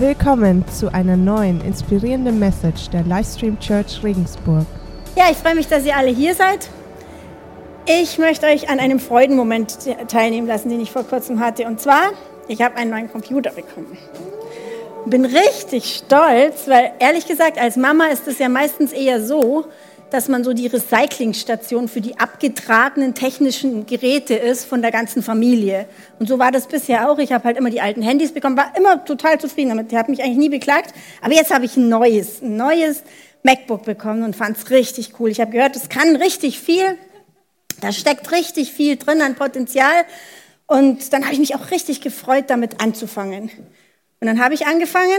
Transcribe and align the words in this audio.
Willkommen 0.00 0.64
zu 0.68 0.94
einer 0.94 1.16
neuen 1.16 1.60
inspirierenden 1.60 2.38
Message 2.38 2.88
der 2.90 3.02
Livestream 3.02 3.58
Church 3.58 4.00
Regensburg. 4.04 4.64
Ja, 5.16 5.24
ich 5.28 5.36
freue 5.36 5.56
mich, 5.56 5.66
dass 5.66 5.84
ihr 5.84 5.96
alle 5.96 6.10
hier 6.10 6.36
seid. 6.36 6.68
Ich 7.84 8.16
möchte 8.16 8.46
euch 8.46 8.70
an 8.70 8.78
einem 8.78 9.00
Freudenmoment 9.00 9.76
teilnehmen 10.06 10.46
lassen, 10.46 10.68
den 10.68 10.80
ich 10.80 10.92
vor 10.92 11.02
kurzem 11.02 11.40
hatte. 11.40 11.66
Und 11.66 11.80
zwar, 11.80 12.12
ich 12.46 12.62
habe 12.62 12.76
einen 12.76 12.92
neuen 12.92 13.10
Computer 13.10 13.50
bekommen. 13.50 13.98
Bin 15.06 15.24
richtig 15.24 15.96
stolz, 15.96 16.68
weil 16.68 16.92
ehrlich 17.00 17.26
gesagt, 17.26 17.60
als 17.60 17.76
Mama 17.76 18.06
ist 18.06 18.28
es 18.28 18.38
ja 18.38 18.48
meistens 18.48 18.92
eher 18.92 19.20
so, 19.20 19.64
dass 20.10 20.28
man 20.28 20.44
so 20.44 20.52
die 20.52 20.66
Recyclingstation 20.66 21.88
für 21.88 22.00
die 22.00 22.18
abgetragenen 22.18 23.14
technischen 23.14 23.86
Geräte 23.86 24.34
ist 24.34 24.64
von 24.64 24.82
der 24.82 24.90
ganzen 24.90 25.22
Familie. 25.22 25.86
Und 26.18 26.28
so 26.28 26.38
war 26.38 26.50
das 26.50 26.66
bisher 26.66 27.10
auch. 27.10 27.18
Ich 27.18 27.32
habe 27.32 27.44
halt 27.44 27.56
immer 27.56 27.70
die 27.70 27.80
alten 27.80 28.02
Handys 28.02 28.32
bekommen, 28.32 28.56
war 28.56 28.72
immer 28.76 29.04
total 29.04 29.38
zufrieden 29.40 29.70
damit. 29.70 29.92
Die 29.92 29.98
hat 29.98 30.08
mich 30.08 30.22
eigentlich 30.22 30.38
nie 30.38 30.48
beklagt. 30.48 30.94
Aber 31.20 31.34
jetzt 31.34 31.52
habe 31.52 31.64
ich 31.64 31.76
ein 31.76 31.88
neues, 31.88 32.42
ein 32.42 32.56
neues 32.56 33.02
MacBook 33.42 33.84
bekommen 33.84 34.22
und 34.22 34.36
fand 34.36 34.56
es 34.56 34.70
richtig 34.70 35.20
cool. 35.20 35.30
Ich 35.30 35.40
habe 35.40 35.52
gehört, 35.52 35.76
es 35.76 35.88
kann 35.88 36.16
richtig 36.16 36.58
viel. 36.60 36.98
Da 37.80 37.92
steckt 37.92 38.32
richtig 38.32 38.72
viel 38.72 38.96
drin 38.96 39.22
an 39.22 39.34
Potenzial. 39.34 40.04
Und 40.66 41.12
dann 41.12 41.24
habe 41.24 41.32
ich 41.32 41.40
mich 41.40 41.54
auch 41.54 41.70
richtig 41.70 42.00
gefreut, 42.00 42.44
damit 42.48 42.80
anzufangen. 42.80 43.50
Und 44.20 44.26
dann 44.26 44.42
habe 44.42 44.54
ich 44.54 44.66
angefangen 44.66 45.18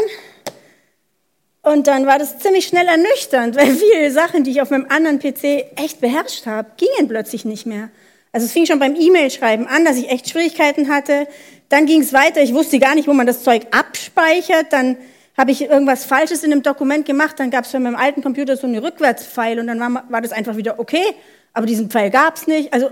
und 1.62 1.88
dann 1.88 2.06
war 2.06 2.18
das 2.20 2.40
ziemlich 2.40 2.68
schnell 2.68 2.88
ernüchternd, 2.88 3.56
weil 3.60 3.76
viele 3.76 4.12
Sachen, 4.12 4.44
die 4.44 4.52
ich 4.52 4.62
auf 4.62 4.70
meinem 4.70 4.88
anderen 4.90 5.20
PC 5.20 5.66
echt 5.76 6.02
beherrscht 6.02 6.46
habe, 6.46 6.72
gingen 6.78 7.08
plötzlich 7.08 7.46
nicht 7.46 7.66
mehr. 7.66 7.90
Also 8.32 8.46
es 8.46 8.52
fing 8.52 8.66
schon 8.66 8.80
beim 8.80 8.96
E-Mail-Schreiben 8.96 9.68
an, 9.68 9.86
dass 9.86 9.98
ich 9.98 10.10
echt 10.10 10.30
Schwierigkeiten 10.30 10.90
hatte. 10.90 11.28
Dann 11.70 11.86
ging 11.86 12.02
es 12.02 12.14
weiter, 12.14 12.42
ich 12.42 12.54
wusste 12.54 12.80
gar 12.80 12.96
nicht, 12.96 13.08
wo 13.08 13.14
man 13.14 13.26
das 13.26 13.44
Zeug 13.44 13.68
abspeichert. 13.72 14.72
Dann 14.72 14.98
habe 15.36 15.52
ich 15.52 15.62
irgendwas 15.62 16.06
Falsches 16.06 16.44
in 16.44 16.52
einem 16.52 16.62
Dokument 16.62 17.06
gemacht. 17.06 17.40
Dann 17.40 17.50
gab 17.50 17.66
es 17.66 17.72
für 17.72 17.80
meinem 17.80 17.96
alten 17.96 18.22
Computer 18.22 18.56
so 18.56 18.68
eine 18.68 18.84
Rückwärtspfeil 18.84 19.60
und 19.60 19.68
dann 19.68 19.80
war, 19.80 20.04
war 20.10 20.22
das 20.22 20.32
einfach 20.32 20.58
wieder 20.58 20.80
okay. 20.80 21.16
Aber 21.54 21.66
diesen 21.66 21.90
Pfeil 21.90 22.12
gab 22.12 22.36
es 22.36 22.46
nicht. 22.46 22.72
Also 22.74 22.92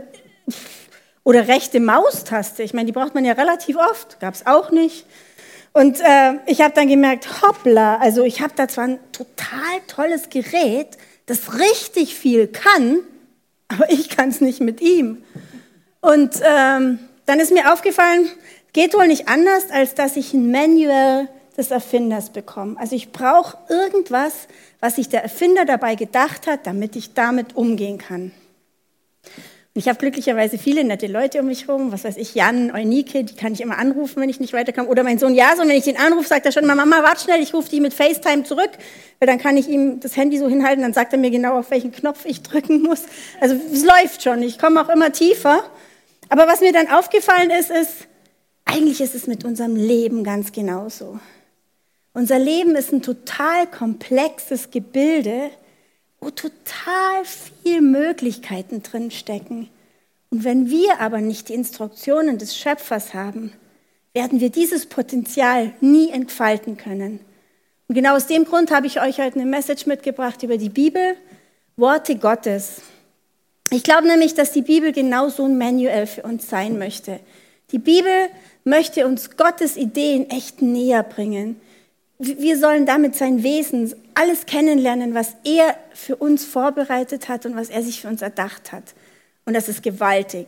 oder 1.23 1.47
rechte 1.47 1.79
Maustaste. 1.79 2.63
Ich 2.63 2.73
meine, 2.73 2.85
die 2.85 2.93
braucht 2.93 3.13
man 3.13 3.25
ja 3.25 3.33
relativ 3.33 3.75
oft. 3.75 4.19
Gab 4.19 4.33
es 4.33 4.47
auch 4.47 4.71
nicht. 4.71 5.05
Und 5.77 5.99
äh, 5.99 6.39
ich 6.47 6.61
habe 6.61 6.73
dann 6.73 6.87
gemerkt, 6.87 7.43
hoppla, 7.43 7.97
also 7.97 8.23
ich 8.23 8.41
habe 8.41 8.51
da 8.55 8.67
zwar 8.67 8.85
ein 8.85 8.99
total 9.11 9.79
tolles 9.85 10.29
Gerät, 10.29 10.97
das 11.27 11.59
richtig 11.59 12.15
viel 12.15 12.47
kann, 12.47 12.97
aber 13.67 13.87
ich 13.91 14.09
kann 14.09 14.29
es 14.29 14.41
nicht 14.41 14.59
mit 14.59 14.81
ihm. 14.81 15.23
Und 16.01 16.41
ähm, 16.43 16.97
dann 17.27 17.39
ist 17.39 17.51
mir 17.51 17.71
aufgefallen, 17.71 18.27
geht 18.73 18.95
wohl 18.95 19.05
nicht 19.05 19.27
anders, 19.27 19.69
als 19.69 19.93
dass 19.93 20.15
ich 20.15 20.33
ein 20.33 20.49
Manual 20.49 21.29
des 21.55 21.69
Erfinders 21.69 22.31
bekomme. 22.31 22.75
Also 22.79 22.95
ich 22.95 23.11
brauche 23.11 23.59
irgendwas, 23.69 24.47
was 24.79 24.95
sich 24.95 25.09
der 25.09 25.21
Erfinder 25.21 25.65
dabei 25.65 25.93
gedacht 25.93 26.47
hat, 26.47 26.65
damit 26.65 26.95
ich 26.95 27.13
damit 27.13 27.55
umgehen 27.55 27.99
kann. 27.99 28.31
Ich 29.77 29.87
habe 29.87 29.99
glücklicherweise 29.99 30.57
viele 30.57 30.83
nette 30.83 31.05
Leute 31.05 31.39
um 31.39 31.45
mich 31.45 31.67
herum, 31.67 31.91
was 31.91 32.03
weiß 32.03 32.17
ich, 32.17 32.33
Jan, 32.33 32.71
Eunike, 32.71 33.23
die 33.23 33.35
kann 33.35 33.53
ich 33.53 33.61
immer 33.61 33.77
anrufen, 33.77 34.19
wenn 34.19 34.27
ich 34.27 34.39
nicht 34.39 34.51
weiterkomme. 34.51 34.89
Oder 34.89 35.03
mein 35.03 35.19
Sohn 35.19 35.35
Jason, 35.35 35.69
wenn 35.69 35.77
ich 35.77 35.83
den 35.83 35.97
anrufe, 35.97 36.27
sagt 36.27 36.47
er 36.47 36.51
schon 36.51 36.65
Mama, 36.65 36.83
warte 37.03 37.21
schnell, 37.21 37.43
ich 37.43 37.53
rufe 37.53 37.69
dich 37.69 37.79
mit 37.79 37.93
FaceTime 37.93 38.43
zurück, 38.43 38.71
weil 39.19 39.27
dann 39.27 39.37
kann 39.37 39.55
ich 39.55 39.69
ihm 39.69 39.99
das 39.99 40.17
Handy 40.17 40.39
so 40.39 40.49
hinhalten, 40.49 40.81
dann 40.81 40.93
sagt 40.93 41.13
er 41.13 41.19
mir 41.19 41.29
genau, 41.29 41.59
auf 41.59 41.69
welchen 41.69 41.91
Knopf 41.91 42.25
ich 42.25 42.41
drücken 42.41 42.81
muss. 42.81 43.03
Also 43.39 43.55
es 43.71 43.83
läuft 43.85 44.23
schon, 44.23 44.41
ich 44.41 44.57
komme 44.57 44.81
auch 44.81 44.89
immer 44.89 45.11
tiefer. 45.11 45.61
Aber 46.29 46.47
was 46.47 46.61
mir 46.61 46.73
dann 46.73 46.89
aufgefallen 46.89 47.51
ist, 47.51 47.69
ist, 47.69 48.07
eigentlich 48.65 48.99
ist 48.99 49.13
es 49.13 49.27
mit 49.27 49.45
unserem 49.45 49.75
Leben 49.75 50.23
ganz 50.23 50.51
genauso. 50.51 51.19
Unser 52.15 52.39
Leben 52.39 52.75
ist 52.75 52.91
ein 52.91 53.03
total 53.03 53.67
komplexes 53.67 54.71
Gebilde, 54.71 55.51
wo 56.19 56.29
total 56.29 57.23
viel 57.25 57.81
Möglichkeiten 57.81 58.83
drin 58.83 59.11
stecken. 59.11 59.69
Und 60.29 60.43
wenn 60.43 60.69
wir 60.69 60.99
aber 60.99 61.21
nicht 61.21 61.49
die 61.49 61.53
Instruktionen 61.53 62.37
des 62.37 62.57
Schöpfers 62.57 63.13
haben, 63.13 63.53
werden 64.13 64.39
wir 64.39 64.49
dieses 64.49 64.87
Potenzial 64.87 65.73
nie 65.79 66.09
entfalten 66.09 66.75
können. 66.75 67.19
Und 67.87 67.95
genau 67.95 68.15
aus 68.15 68.27
dem 68.27 68.45
Grund 68.45 68.71
habe 68.71 68.87
ich 68.87 68.99
euch 68.99 69.19
heute 69.19 69.39
eine 69.39 69.49
Message 69.49 69.85
mitgebracht 69.85 70.43
über 70.43 70.57
die 70.57 70.69
Bibel, 70.69 71.15
Worte 71.77 72.17
Gottes. 72.17 72.81
Ich 73.69 73.83
glaube 73.83 74.07
nämlich, 74.07 74.33
dass 74.33 74.51
die 74.51 74.61
Bibel 74.61 74.91
genau 74.91 75.29
so 75.29 75.45
ein 75.45 75.57
Manual 75.57 76.07
für 76.07 76.23
uns 76.23 76.49
sein 76.49 76.77
möchte. 76.77 77.19
Die 77.71 77.79
Bibel 77.79 78.29
möchte 78.63 79.05
uns 79.05 79.37
Gottes 79.37 79.77
Ideen 79.77 80.29
echt 80.29 80.61
näher 80.61 81.03
bringen. 81.03 81.59
Wir 82.19 82.57
sollen 82.57 82.87
damit 82.87 83.15
sein 83.15 83.43
Wesen, 83.43 83.93
alles 84.15 84.47
kennenlernen, 84.47 85.13
was 85.13 85.35
er 85.43 85.77
für 85.93 86.15
uns 86.15 86.43
vorbereitet 86.45 87.29
hat 87.29 87.45
und 87.45 87.55
was 87.55 87.69
er 87.69 87.83
sich 87.83 88.01
für 88.01 88.07
uns 88.07 88.23
erdacht 88.23 88.71
hat. 88.71 88.95
Und 89.45 89.53
das 89.53 89.69
ist 89.69 89.83
gewaltig. 89.83 90.47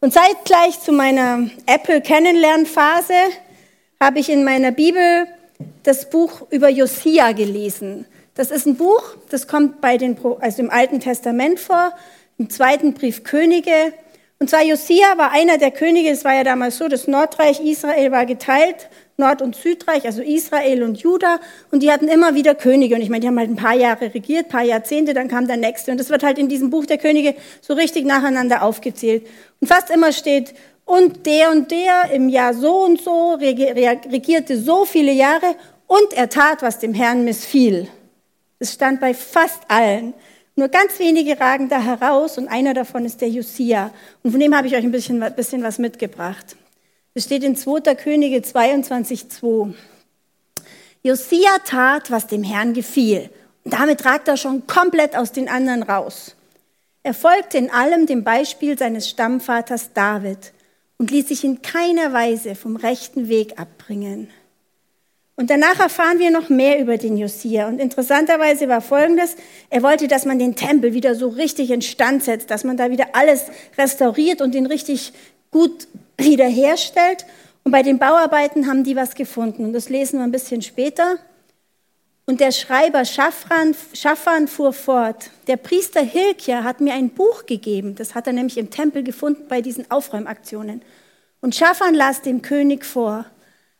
Und 0.00 0.12
zeitgleich 0.12 0.80
zu 0.80 0.90
meiner 0.90 1.48
Apple-Kennenlernphase 1.66 3.14
habe 4.00 4.18
ich 4.18 4.28
in 4.28 4.42
meiner 4.42 4.72
Bibel 4.72 5.26
das 5.84 6.10
Buch 6.10 6.46
über 6.50 6.68
Josia 6.68 7.30
gelesen. 7.30 8.04
Das 8.34 8.50
ist 8.50 8.66
ein 8.66 8.76
Buch, 8.76 9.16
das 9.30 9.46
kommt 9.46 9.80
bei 9.80 9.98
den, 9.98 10.16
also 10.40 10.62
im 10.62 10.70
Alten 10.70 10.98
Testament 10.98 11.60
vor, 11.60 11.92
im 12.38 12.50
zweiten 12.50 12.94
Brief 12.94 13.22
Könige. 13.22 13.92
Und 14.40 14.50
zwar 14.50 14.64
Josia 14.64 15.16
war 15.16 15.30
einer 15.30 15.58
der 15.58 15.70
Könige, 15.70 16.10
es 16.10 16.24
war 16.24 16.34
ja 16.34 16.44
damals 16.44 16.78
so, 16.78 16.88
das 16.88 17.06
Nordreich 17.06 17.60
Israel 17.60 18.10
war 18.10 18.26
geteilt 18.26 18.88
Nord- 19.20 19.42
und 19.42 19.56
Südreich, 19.56 20.04
also 20.06 20.22
Israel 20.22 20.84
und 20.84 20.98
Juda, 21.02 21.40
und 21.72 21.82
die 21.82 21.90
hatten 21.90 22.06
immer 22.06 22.36
wieder 22.36 22.54
Könige. 22.54 22.94
Und 22.94 23.00
ich 23.00 23.08
meine, 23.08 23.20
die 23.20 23.26
haben 23.26 23.38
halt 23.38 23.50
ein 23.50 23.56
paar 23.56 23.74
Jahre 23.74 24.14
regiert, 24.14 24.46
ein 24.46 24.48
paar 24.48 24.62
Jahrzehnte, 24.62 25.12
dann 25.12 25.26
kam 25.26 25.48
der 25.48 25.56
nächste. 25.56 25.90
Und 25.90 25.98
das 25.98 26.08
wird 26.08 26.22
halt 26.22 26.38
in 26.38 26.48
diesem 26.48 26.70
Buch 26.70 26.86
der 26.86 26.98
Könige 26.98 27.34
so 27.60 27.74
richtig 27.74 28.06
nacheinander 28.06 28.62
aufgezählt. 28.62 29.26
Und 29.60 29.66
fast 29.66 29.90
immer 29.90 30.12
steht, 30.12 30.54
und 30.84 31.26
der 31.26 31.50
und 31.50 31.70
der 31.72 32.12
im 32.12 32.28
Jahr 32.28 32.54
so 32.54 32.84
und 32.84 33.00
so 33.02 33.34
regierte 33.34 34.56
so 34.56 34.84
viele 34.84 35.12
Jahre 35.12 35.56
und 35.88 36.12
er 36.14 36.28
tat, 36.28 36.62
was 36.62 36.78
dem 36.78 36.94
Herrn 36.94 37.24
missfiel. 37.24 37.88
Das 38.60 38.72
stand 38.72 39.00
bei 39.00 39.14
fast 39.14 39.62
allen. 39.68 40.14
Nur 40.54 40.68
ganz 40.68 40.98
wenige 40.98 41.38
ragen 41.40 41.68
da 41.68 41.82
heraus 41.82 42.38
und 42.38 42.48
einer 42.48 42.72
davon 42.72 43.04
ist 43.04 43.20
der 43.20 43.28
Josia. 43.28 43.90
Und 44.22 44.30
von 44.30 44.40
dem 44.40 44.56
habe 44.56 44.68
ich 44.68 44.76
euch 44.76 44.84
ein 44.84 44.92
bisschen, 44.92 45.20
bisschen 45.34 45.62
was 45.62 45.78
mitgebracht. 45.78 46.56
Es 47.18 47.24
steht 47.24 47.42
in 47.42 47.56
2. 47.56 47.96
Könige 47.96 48.36
22,2. 48.38 49.74
Josia 51.02 51.58
tat, 51.64 52.12
was 52.12 52.28
dem 52.28 52.44
Herrn 52.44 52.74
gefiel. 52.74 53.28
Und 53.64 53.72
damit 53.72 54.04
ragt 54.04 54.28
er 54.28 54.36
schon 54.36 54.68
komplett 54.68 55.16
aus 55.16 55.32
den 55.32 55.48
anderen 55.48 55.82
raus. 55.82 56.36
Er 57.02 57.14
folgte 57.14 57.58
in 57.58 57.72
allem 57.72 58.06
dem 58.06 58.22
Beispiel 58.22 58.78
seines 58.78 59.08
Stammvaters 59.08 59.92
David 59.94 60.52
und 60.98 61.10
ließ 61.10 61.26
sich 61.26 61.42
in 61.42 61.60
keiner 61.60 62.12
Weise 62.12 62.54
vom 62.54 62.76
rechten 62.76 63.28
Weg 63.28 63.58
abbringen. 63.58 64.30
Und 65.34 65.50
danach 65.50 65.80
erfahren 65.80 66.20
wir 66.20 66.30
noch 66.30 66.48
mehr 66.50 66.78
über 66.78 66.98
den 66.98 67.16
Josia. 67.16 67.66
Und 67.66 67.80
interessanterweise 67.80 68.68
war 68.68 68.80
Folgendes, 68.80 69.34
er 69.70 69.82
wollte, 69.82 70.06
dass 70.06 70.24
man 70.24 70.38
den 70.38 70.54
Tempel 70.54 70.94
wieder 70.94 71.16
so 71.16 71.26
richtig 71.26 71.72
instand 71.72 72.22
setzt, 72.22 72.48
dass 72.52 72.62
man 72.62 72.76
da 72.76 72.92
wieder 72.92 73.08
alles 73.14 73.46
restauriert 73.76 74.40
und 74.40 74.54
den 74.54 74.66
richtig 74.66 75.12
gut 75.50 75.88
wiederherstellt. 76.18 77.24
Und 77.64 77.72
bei 77.72 77.82
den 77.82 77.98
Bauarbeiten 77.98 78.66
haben 78.66 78.84
die 78.84 78.96
was 78.96 79.14
gefunden. 79.14 79.64
Und 79.64 79.72
das 79.72 79.88
lesen 79.88 80.18
wir 80.18 80.24
ein 80.24 80.32
bisschen 80.32 80.62
später. 80.62 81.16
Und 82.26 82.40
der 82.40 82.52
Schreiber 82.52 83.06
Schaffran, 83.06 83.74
Schaffran 83.94 84.48
fuhr 84.48 84.74
fort. 84.74 85.30
Der 85.46 85.56
Priester 85.56 86.02
Hilkia 86.02 86.62
hat 86.62 86.80
mir 86.80 86.92
ein 86.92 87.10
Buch 87.10 87.46
gegeben. 87.46 87.94
Das 87.94 88.14
hat 88.14 88.26
er 88.26 88.34
nämlich 88.34 88.58
im 88.58 88.68
Tempel 88.68 89.02
gefunden 89.02 89.46
bei 89.48 89.62
diesen 89.62 89.90
Aufräumaktionen. 89.90 90.82
Und 91.40 91.54
Schaffran 91.54 91.94
las 91.94 92.20
dem 92.20 92.42
König 92.42 92.84
vor. 92.84 93.24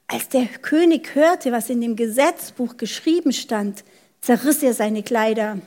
Als 0.07 0.31
der 0.31 0.47
König 0.47 1.15
hörte, 1.15 1.53
was 1.53 1.69
in 1.69 1.83
dem 1.83 1.95
Gesetzbuch 1.95 2.79
geschrieben 2.79 3.33
stand, 3.33 3.85
zerriss 4.23 4.63
er 4.63 4.73
seine 4.73 5.03
Kleider. 5.03 5.59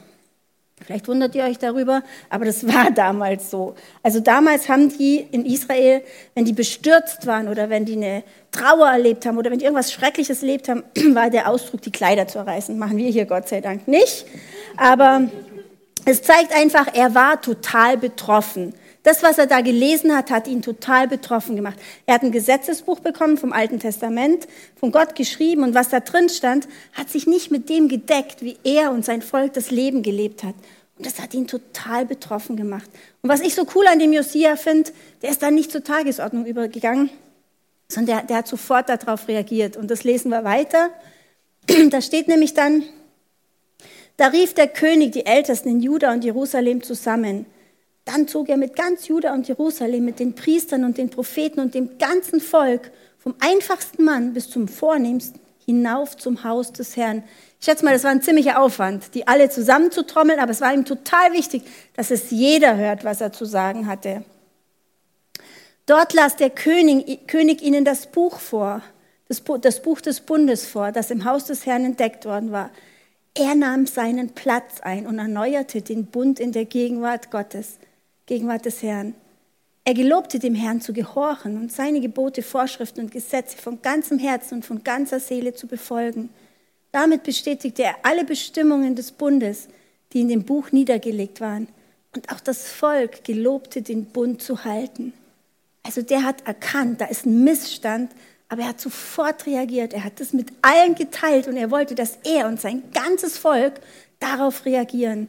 Vielleicht 0.85 1.07
wundert 1.07 1.35
ihr 1.35 1.43
euch 1.43 1.57
darüber, 1.57 2.03
aber 2.29 2.45
das 2.45 2.67
war 2.67 2.91
damals 2.95 3.51
so. 3.51 3.75
Also 4.03 4.19
damals 4.19 4.69
haben 4.69 4.89
die 4.89 5.25
in 5.31 5.45
Israel, 5.45 6.01
wenn 6.35 6.45
die 6.45 6.53
bestürzt 6.53 7.27
waren 7.27 7.47
oder 7.47 7.69
wenn 7.69 7.85
die 7.85 7.93
eine 7.93 8.23
Trauer 8.51 8.89
erlebt 8.89 9.25
haben 9.25 9.37
oder 9.37 9.51
wenn 9.51 9.59
die 9.59 9.65
irgendwas 9.65 9.91
Schreckliches 9.91 10.41
erlebt 10.41 10.69
haben, 10.69 10.83
war 11.15 11.29
der 11.29 11.49
Ausdruck, 11.49 11.81
die 11.81 11.91
Kleider 11.91 12.27
zu 12.27 12.45
reißen. 12.45 12.77
Machen 12.77 12.97
wir 12.97 13.09
hier 13.09 13.25
Gott 13.25 13.47
sei 13.47 13.61
Dank 13.61 13.87
nicht. 13.87 14.25
Aber 14.77 15.29
es 16.05 16.23
zeigt 16.23 16.53
einfach, 16.55 16.87
er 16.93 17.13
war 17.13 17.41
total 17.41 17.97
betroffen. 17.97 18.73
Das, 19.03 19.23
was 19.23 19.39
er 19.39 19.47
da 19.47 19.61
gelesen 19.61 20.15
hat, 20.15 20.29
hat 20.29 20.47
ihn 20.47 20.61
total 20.61 21.07
betroffen 21.07 21.55
gemacht. 21.55 21.79
Er 22.05 22.15
hat 22.15 22.23
ein 22.23 22.31
Gesetzesbuch 22.31 22.99
bekommen 22.99 23.37
vom 23.37 23.51
Alten 23.51 23.79
Testament, 23.79 24.47
von 24.79 24.91
Gott 24.91 25.15
geschrieben 25.15 25.63
und 25.63 25.73
was 25.73 25.89
da 25.89 26.01
drin 26.01 26.29
stand, 26.29 26.67
hat 26.93 27.09
sich 27.09 27.25
nicht 27.25 27.49
mit 27.49 27.67
dem 27.69 27.87
gedeckt, 27.87 28.41
wie 28.41 28.57
er 28.63 28.91
und 28.91 29.03
sein 29.03 29.23
Volk 29.23 29.53
das 29.53 29.71
Leben 29.71 30.03
gelebt 30.03 30.43
hat. 30.43 30.53
Und 30.97 31.07
das 31.07 31.19
hat 31.19 31.33
ihn 31.33 31.47
total 31.47 32.05
betroffen 32.05 32.55
gemacht. 32.55 32.89
Und 33.23 33.29
was 33.29 33.41
ich 33.41 33.55
so 33.55 33.65
cool 33.73 33.87
an 33.87 33.97
dem 33.97 34.13
Josia 34.13 34.55
finde, 34.55 34.91
der 35.23 35.31
ist 35.31 35.41
da 35.41 35.49
nicht 35.49 35.71
zur 35.71 35.83
Tagesordnung 35.83 36.45
übergegangen, 36.45 37.09
sondern 37.87 38.17
der, 38.17 38.25
der 38.27 38.37
hat 38.37 38.47
sofort 38.47 38.87
darauf 38.87 39.27
reagiert. 39.27 39.77
Und 39.77 39.89
das 39.89 40.03
lesen 40.03 40.29
wir 40.29 40.43
weiter. 40.43 40.89
Da 41.89 42.01
steht 42.01 42.27
nämlich 42.27 42.53
dann, 42.53 42.83
da 44.17 44.27
rief 44.27 44.53
der 44.53 44.67
König 44.67 45.13
die 45.13 45.25
Ältesten 45.25 45.69
in 45.69 45.79
Juda 45.79 46.11
und 46.11 46.23
Jerusalem 46.23 46.83
zusammen. 46.83 47.45
Dann 48.05 48.27
zog 48.27 48.49
er 48.49 48.57
mit 48.57 48.75
ganz 48.75 49.07
Juda 49.07 49.33
und 49.33 49.47
Jerusalem, 49.47 50.05
mit 50.05 50.19
den 50.19 50.33
Priestern 50.33 50.83
und 50.83 50.97
den 50.97 51.09
Propheten 51.09 51.59
und 51.59 51.75
dem 51.75 51.97
ganzen 51.97 52.39
Volk, 52.39 52.91
vom 53.17 53.35
einfachsten 53.39 54.03
Mann 54.03 54.33
bis 54.33 54.49
zum 54.49 54.67
vornehmsten, 54.67 55.39
hinauf 55.65 56.17
zum 56.17 56.43
Haus 56.43 56.73
des 56.73 56.97
Herrn. 56.97 57.23
Ich 57.59 57.65
schätze 57.65 57.85
mal, 57.85 57.93
das 57.93 58.03
war 58.03 58.09
ein 58.09 58.23
ziemlicher 58.23 58.59
Aufwand, 58.59 59.13
die 59.13 59.27
alle 59.27 59.49
zusammenzutrommeln, 59.49 60.39
aber 60.39 60.51
es 60.51 60.61
war 60.61 60.73
ihm 60.73 60.85
total 60.85 61.31
wichtig, 61.31 61.63
dass 61.95 62.09
es 62.09 62.31
jeder 62.31 62.77
hört, 62.77 63.03
was 63.03 63.21
er 63.21 63.31
zu 63.31 63.45
sagen 63.45 63.85
hatte. 63.85 64.23
Dort 65.85 66.13
las 66.13 66.35
der 66.35 66.49
König, 66.49 67.27
König 67.27 67.61
ihnen 67.61 67.85
das 67.85 68.07
Buch 68.07 68.39
vor, 68.39 68.81
das, 69.27 69.43
das 69.61 69.81
Buch 69.83 70.01
des 70.01 70.21
Bundes 70.21 70.65
vor, 70.65 70.91
das 70.91 71.11
im 71.11 71.25
Haus 71.25 71.45
des 71.45 71.67
Herrn 71.67 71.85
entdeckt 71.85 72.25
worden 72.25 72.51
war. 72.51 72.71
Er 73.33 73.55
nahm 73.55 73.85
seinen 73.85 74.29
Platz 74.29 74.81
ein 74.81 75.05
und 75.05 75.19
erneuerte 75.19 75.81
den 75.81 76.07
Bund 76.07 76.39
in 76.39 76.51
der 76.51 76.65
Gegenwart 76.65 77.29
Gottes, 77.31 77.77
Gegenwart 78.31 78.65
des 78.65 78.81
Herrn. 78.81 79.13
Er 79.83 79.93
gelobte 79.93 80.39
dem 80.39 80.55
Herrn 80.55 80.79
zu 80.79 80.93
gehorchen 80.93 81.57
und 81.57 81.69
seine 81.69 81.99
Gebote, 81.99 82.43
Vorschriften 82.43 83.01
und 83.01 83.11
Gesetze 83.11 83.57
von 83.57 83.81
ganzem 83.81 84.19
Herzen 84.19 84.55
und 84.55 84.65
von 84.65 84.85
ganzer 84.85 85.19
Seele 85.19 85.53
zu 85.53 85.67
befolgen. 85.67 86.29
Damit 86.93 87.23
bestätigte 87.23 87.83
er 87.83 87.95
alle 88.03 88.23
Bestimmungen 88.23 88.95
des 88.95 89.11
Bundes, 89.11 89.67
die 90.13 90.21
in 90.21 90.29
dem 90.29 90.45
Buch 90.45 90.71
niedergelegt 90.71 91.41
waren. 91.41 91.67
Und 92.15 92.31
auch 92.31 92.39
das 92.39 92.69
Volk 92.69 93.25
gelobte, 93.25 93.81
den 93.81 94.05
Bund 94.05 94.41
zu 94.41 94.63
halten. 94.63 95.11
Also 95.83 96.01
der 96.01 96.23
hat 96.23 96.47
erkannt, 96.47 97.01
da 97.01 97.07
ist 97.07 97.25
ein 97.25 97.43
Missstand, 97.43 98.13
aber 98.47 98.61
er 98.61 98.69
hat 98.69 98.79
sofort 98.79 99.45
reagiert. 99.45 99.91
Er 99.91 100.05
hat 100.05 100.21
das 100.21 100.31
mit 100.31 100.53
allen 100.61 100.95
geteilt 100.95 101.49
und 101.49 101.57
er 101.57 101.69
wollte, 101.69 101.95
dass 101.95 102.17
er 102.23 102.47
und 102.47 102.61
sein 102.61 102.81
ganzes 102.93 103.37
Volk 103.37 103.81
darauf 104.21 104.63
reagieren. 104.63 105.27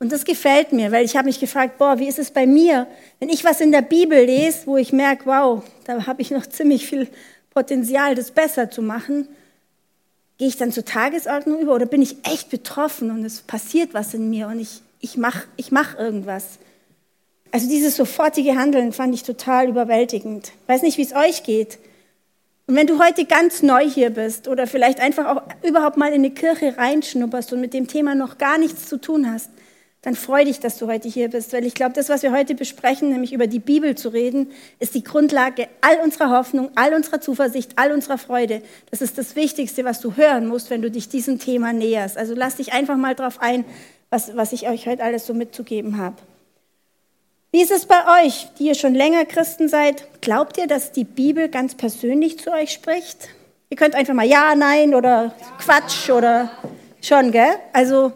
Und 0.00 0.12
das 0.12 0.24
gefällt 0.24 0.72
mir, 0.72 0.92
weil 0.92 1.04
ich 1.04 1.16
habe 1.16 1.26
mich 1.26 1.40
gefragt, 1.40 1.78
boah, 1.78 1.98
wie 1.98 2.06
ist 2.06 2.20
es 2.20 2.30
bei 2.30 2.46
mir, 2.46 2.86
wenn 3.18 3.28
ich 3.28 3.44
was 3.44 3.60
in 3.60 3.72
der 3.72 3.82
Bibel 3.82 4.24
lese, 4.24 4.66
wo 4.66 4.76
ich 4.76 4.92
merke, 4.92 5.26
wow, 5.26 5.62
da 5.84 6.06
habe 6.06 6.22
ich 6.22 6.30
noch 6.30 6.46
ziemlich 6.48 6.86
viel 6.86 7.08
Potenzial, 7.50 8.14
das 8.14 8.30
besser 8.30 8.70
zu 8.70 8.82
machen. 8.82 9.28
Gehe 10.36 10.46
ich 10.46 10.56
dann 10.56 10.70
zur 10.70 10.84
Tagesordnung 10.84 11.58
über 11.58 11.74
oder 11.74 11.86
bin 11.86 12.00
ich 12.00 12.18
echt 12.24 12.48
betroffen 12.48 13.10
und 13.10 13.24
es 13.24 13.40
passiert 13.40 13.92
was 13.92 14.14
in 14.14 14.30
mir 14.30 14.46
und 14.46 14.60
ich, 14.60 14.82
ich 15.00 15.16
mache 15.16 15.48
ich 15.56 15.72
mach 15.72 15.98
irgendwas? 15.98 16.58
Also 17.50 17.68
dieses 17.68 17.96
sofortige 17.96 18.56
Handeln 18.56 18.92
fand 18.92 19.14
ich 19.14 19.24
total 19.24 19.68
überwältigend. 19.68 20.52
Weiß 20.68 20.82
nicht, 20.82 20.98
wie 20.98 21.02
es 21.02 21.14
euch 21.14 21.42
geht. 21.42 21.78
Und 22.68 22.76
wenn 22.76 22.86
du 22.86 23.02
heute 23.02 23.24
ganz 23.24 23.62
neu 23.62 23.88
hier 23.88 24.10
bist 24.10 24.46
oder 24.46 24.66
vielleicht 24.66 25.00
einfach 25.00 25.26
auch 25.26 25.42
überhaupt 25.64 25.96
mal 25.96 26.08
in 26.08 26.16
eine 26.16 26.30
Kirche 26.30 26.76
reinschnupperst 26.76 27.52
und 27.52 27.60
mit 27.60 27.72
dem 27.72 27.88
Thema 27.88 28.14
noch 28.14 28.38
gar 28.38 28.58
nichts 28.58 28.86
zu 28.86 29.00
tun 29.00 29.32
hast, 29.32 29.50
dann 30.02 30.14
freu 30.14 30.44
dich, 30.44 30.60
dass 30.60 30.78
du 30.78 30.86
heute 30.86 31.08
hier 31.08 31.28
bist, 31.28 31.52
weil 31.52 31.66
ich 31.66 31.74
glaube, 31.74 31.92
das, 31.92 32.08
was 32.08 32.22
wir 32.22 32.32
heute 32.32 32.54
besprechen, 32.54 33.10
nämlich 33.10 33.32
über 33.32 33.48
die 33.48 33.58
Bibel 33.58 33.96
zu 33.96 34.10
reden, 34.10 34.52
ist 34.78 34.94
die 34.94 35.02
Grundlage 35.02 35.68
all 35.80 35.98
unserer 36.00 36.30
Hoffnung, 36.30 36.70
all 36.76 36.94
unserer 36.94 37.20
Zuversicht, 37.20 37.72
all 37.76 37.90
unserer 37.90 38.16
Freude. 38.16 38.62
Das 38.90 39.02
ist 39.02 39.18
das 39.18 39.34
Wichtigste, 39.34 39.84
was 39.84 40.00
du 40.00 40.16
hören 40.16 40.46
musst, 40.46 40.70
wenn 40.70 40.82
du 40.82 40.90
dich 40.90 41.08
diesem 41.08 41.40
Thema 41.40 41.72
näherst. 41.72 42.16
Also 42.16 42.34
lass 42.36 42.56
dich 42.56 42.72
einfach 42.72 42.96
mal 42.96 43.16
drauf 43.16 43.40
ein, 43.40 43.64
was, 44.08 44.36
was 44.36 44.52
ich 44.52 44.68
euch 44.68 44.86
heute 44.86 45.02
alles 45.02 45.26
so 45.26 45.34
mitzugeben 45.34 45.98
habe. 45.98 46.16
Wie 47.50 47.62
ist 47.62 47.72
es 47.72 47.86
bei 47.86 48.24
euch, 48.24 48.46
die 48.58 48.66
ihr 48.66 48.74
schon 48.74 48.94
länger 48.94 49.24
Christen 49.24 49.68
seid? 49.68 50.06
Glaubt 50.20 50.58
ihr, 50.58 50.66
dass 50.66 50.92
die 50.92 51.04
Bibel 51.04 51.48
ganz 51.48 51.74
persönlich 51.74 52.38
zu 52.38 52.52
euch 52.52 52.70
spricht? 52.70 53.30
Ihr 53.70 53.76
könnt 53.76 53.94
einfach 53.94 54.14
mal 54.14 54.26
Ja, 54.26 54.54
Nein 54.54 54.94
oder 54.94 55.34
Quatsch 55.58 56.08
oder 56.10 56.50
schon, 57.00 57.32
gell? 57.32 57.56
Also 57.72 58.12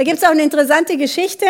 da 0.00 0.04
gibt 0.04 0.16
es 0.16 0.24
auch 0.24 0.30
eine 0.30 0.42
interessante 0.42 0.96
Geschichte. 0.96 1.44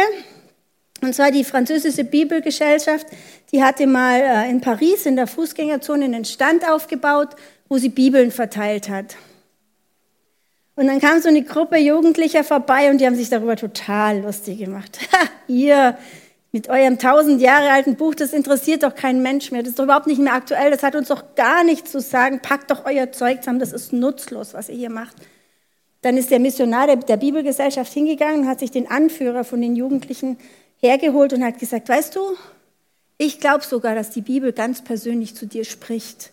Und 1.02 1.14
zwar 1.14 1.30
die 1.30 1.44
französische 1.44 2.02
Bibelgesellschaft, 2.02 3.06
die 3.52 3.62
hatte 3.62 3.86
mal 3.86 4.20
äh, 4.20 4.50
in 4.50 4.60
Paris 4.60 5.06
in 5.06 5.14
der 5.14 5.28
Fußgängerzone 5.28 6.06
einen 6.06 6.24
Stand 6.24 6.68
aufgebaut, 6.68 7.36
wo 7.68 7.78
sie 7.78 7.90
Bibeln 7.90 8.32
verteilt 8.32 8.88
hat. 8.88 9.14
Und 10.74 10.88
dann 10.88 11.00
kam 11.00 11.20
so 11.20 11.28
eine 11.28 11.44
Gruppe 11.44 11.76
Jugendlicher 11.76 12.42
vorbei 12.42 12.90
und 12.90 12.98
die 12.98 13.06
haben 13.06 13.14
sich 13.14 13.28
darüber 13.28 13.54
total 13.54 14.18
lustig 14.22 14.58
gemacht. 14.58 14.98
Ha, 15.12 15.28
ihr, 15.46 15.96
mit 16.50 16.68
eurem 16.68 16.98
tausend 16.98 17.40
Jahre 17.40 17.70
alten 17.70 17.94
Buch, 17.94 18.16
das 18.16 18.32
interessiert 18.32 18.82
doch 18.82 18.96
keinen 18.96 19.22
Mensch 19.22 19.52
mehr. 19.52 19.62
Das 19.62 19.70
ist 19.70 19.78
doch 19.78 19.84
überhaupt 19.84 20.08
nicht 20.08 20.20
mehr 20.20 20.34
aktuell. 20.34 20.72
Das 20.72 20.82
hat 20.82 20.96
uns 20.96 21.06
doch 21.06 21.36
gar 21.36 21.62
nichts 21.62 21.92
zu 21.92 22.00
sagen. 22.00 22.40
Packt 22.40 22.72
doch 22.72 22.84
euer 22.84 23.12
Zeug 23.12 23.44
zusammen. 23.44 23.60
Das 23.60 23.72
ist 23.72 23.92
nutzlos, 23.92 24.54
was 24.54 24.68
ihr 24.68 24.74
hier 24.74 24.90
macht. 24.90 25.14
Dann 26.02 26.16
ist 26.16 26.30
der 26.30 26.38
Missionar 26.38 26.96
der, 26.96 27.16
Bibelgesellschaft 27.16 27.92
hingegangen 27.92 28.42
und 28.42 28.48
hat 28.48 28.60
sich 28.60 28.70
den 28.70 28.90
Anführer 28.90 29.44
von 29.44 29.60
den 29.60 29.76
Jugendlichen 29.76 30.38
hergeholt 30.78 31.32
und 31.32 31.44
hat 31.44 31.58
gesagt, 31.58 31.88
weißt 31.88 32.16
du, 32.16 32.20
ich 33.18 33.38
glaube 33.38 33.64
sogar, 33.64 33.94
dass 33.94 34.10
die 34.10 34.22
Bibel 34.22 34.52
ganz 34.52 34.82
persönlich 34.82 35.34
zu 35.34 35.46
dir 35.46 35.64
spricht. 35.64 36.30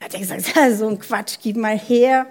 Hat 0.00 0.14
er 0.14 0.20
gesagt, 0.20 0.44
so 0.78 0.86
ein 0.86 1.00
Quatsch, 1.00 1.38
gib 1.42 1.56
mal 1.56 1.76
her. 1.76 2.26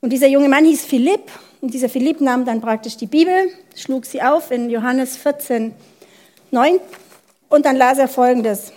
Und 0.00 0.10
dieser 0.10 0.28
junge 0.28 0.48
Mann 0.48 0.64
hieß 0.64 0.84
Philipp 0.84 1.32
und 1.60 1.74
dieser 1.74 1.88
Philipp 1.88 2.20
nahm 2.20 2.44
dann 2.44 2.60
praktisch 2.60 2.96
die 2.96 3.06
Bibel, 3.06 3.34
schlug 3.74 4.04
sie 4.04 4.22
auf 4.22 4.50
in 4.50 4.70
Johannes 4.70 5.16
14, 5.16 5.74
9 6.50 6.78
und 7.48 7.64
dann 7.64 7.76
las 7.76 7.98
er 7.98 8.06
folgendes. 8.06 8.72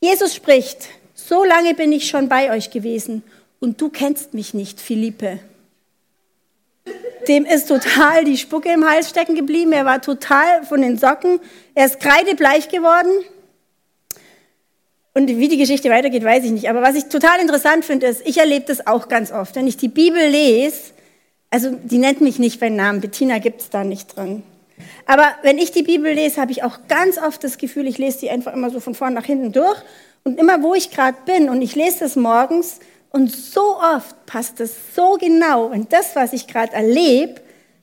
Jesus 0.00 0.34
spricht, 0.34 0.88
so 1.14 1.42
lange 1.44 1.74
bin 1.74 1.90
ich 1.90 2.08
schon 2.08 2.28
bei 2.28 2.52
euch 2.52 2.70
gewesen 2.70 3.22
und 3.58 3.80
du 3.80 3.88
kennst 3.88 4.34
mich 4.34 4.52
nicht, 4.52 4.80
Philippe. 4.80 5.40
Dem 7.28 7.46
ist 7.46 7.68
total 7.68 8.24
die 8.24 8.36
Spucke 8.36 8.70
im 8.70 8.88
Hals 8.88 9.08
stecken 9.08 9.34
geblieben. 9.34 9.72
Er 9.72 9.84
war 9.84 10.00
total 10.02 10.64
von 10.64 10.82
den 10.82 10.98
Socken. 10.98 11.40
Er 11.74 11.86
ist 11.86 12.00
kreidebleich 12.00 12.68
geworden. 12.68 13.10
Und 15.14 15.28
wie 15.28 15.48
die 15.48 15.56
Geschichte 15.56 15.90
weitergeht, 15.90 16.24
weiß 16.24 16.44
ich 16.44 16.50
nicht. 16.50 16.68
Aber 16.68 16.82
was 16.82 16.96
ich 16.96 17.04
total 17.04 17.40
interessant 17.40 17.84
finde, 17.84 18.06
ist, 18.06 18.26
ich 18.26 18.38
erlebe 18.38 18.66
das 18.66 18.86
auch 18.86 19.08
ganz 19.08 19.32
oft. 19.32 19.54
Wenn 19.54 19.66
ich 19.66 19.76
die 19.76 19.88
Bibel 19.88 20.28
lese, 20.28 20.92
also 21.50 21.70
die 21.70 21.98
nennt 21.98 22.20
mich 22.20 22.38
nicht 22.38 22.58
beim 22.60 22.74
Namen, 22.74 23.00
Bettina 23.00 23.38
gibt 23.38 23.60
es 23.60 23.70
da 23.70 23.84
nicht 23.84 24.16
drin. 24.16 24.42
Aber 25.06 25.28
wenn 25.42 25.58
ich 25.58 25.70
die 25.70 25.84
Bibel 25.84 26.12
lese, 26.12 26.40
habe 26.40 26.50
ich 26.50 26.64
auch 26.64 26.80
ganz 26.88 27.16
oft 27.16 27.44
das 27.44 27.58
Gefühl, 27.58 27.86
ich 27.86 27.96
lese 27.96 28.20
die 28.20 28.30
einfach 28.30 28.52
immer 28.52 28.70
so 28.70 28.80
von 28.80 28.94
vorn 28.94 29.14
nach 29.14 29.24
hinten 29.24 29.52
durch. 29.52 29.80
Und 30.24 30.40
immer 30.40 30.62
wo 30.62 30.74
ich 30.74 30.90
gerade 30.90 31.18
bin 31.26 31.48
und 31.48 31.62
ich 31.62 31.76
lese 31.76 32.00
das 32.00 32.16
morgens 32.16 32.80
und 33.14 33.30
so 33.30 33.78
oft 33.78 34.26
passt 34.26 34.58
es 34.58 34.74
so 34.96 35.16
genau 35.20 35.70
in 35.70 35.88
das, 35.88 36.16
was 36.16 36.32
ich 36.32 36.48
gerade 36.48 36.72
erlebe, 36.72 37.40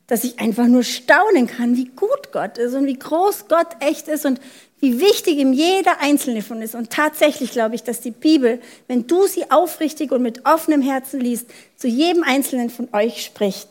dass 0.08 0.26
ich 0.26 0.42
einfach 0.42 0.68
nur 0.68 0.84
staunen 0.84 1.48
kann, 1.48 1.78
wie 1.78 1.86
gut 1.86 2.34
Gott 2.34 2.58
ist 2.58 2.74
und 2.74 2.86
wie 2.86 3.00
groß 3.00 3.48
Gott 3.48 3.70
echt 3.80 4.10
ist 4.10 4.26
und 4.26 4.42
wie 4.82 5.00
wichtig 5.00 5.38
ihm 5.38 5.54
jeder 5.54 6.02
Einzelne 6.02 6.42
von 6.42 6.62
ist. 6.62 6.76
Und 6.76 6.90
tatsächlich 6.90 7.52
glaube 7.52 7.76
ich, 7.76 7.84
dass 7.84 8.02
die 8.02 8.12
Bibel, 8.12 8.60
wenn 8.90 9.08
du 9.08 9.26
sie 9.26 9.50
aufrichtig 9.50 10.12
und 10.12 10.22
mit 10.22 10.46
offenem 10.46 10.82
Herzen 10.82 11.22
liest, 11.22 11.50
zu 11.78 11.88
jedem 11.88 12.24
Einzelnen 12.24 12.70
von 12.70 12.90
euch 12.92 13.24
spricht. 13.24 13.70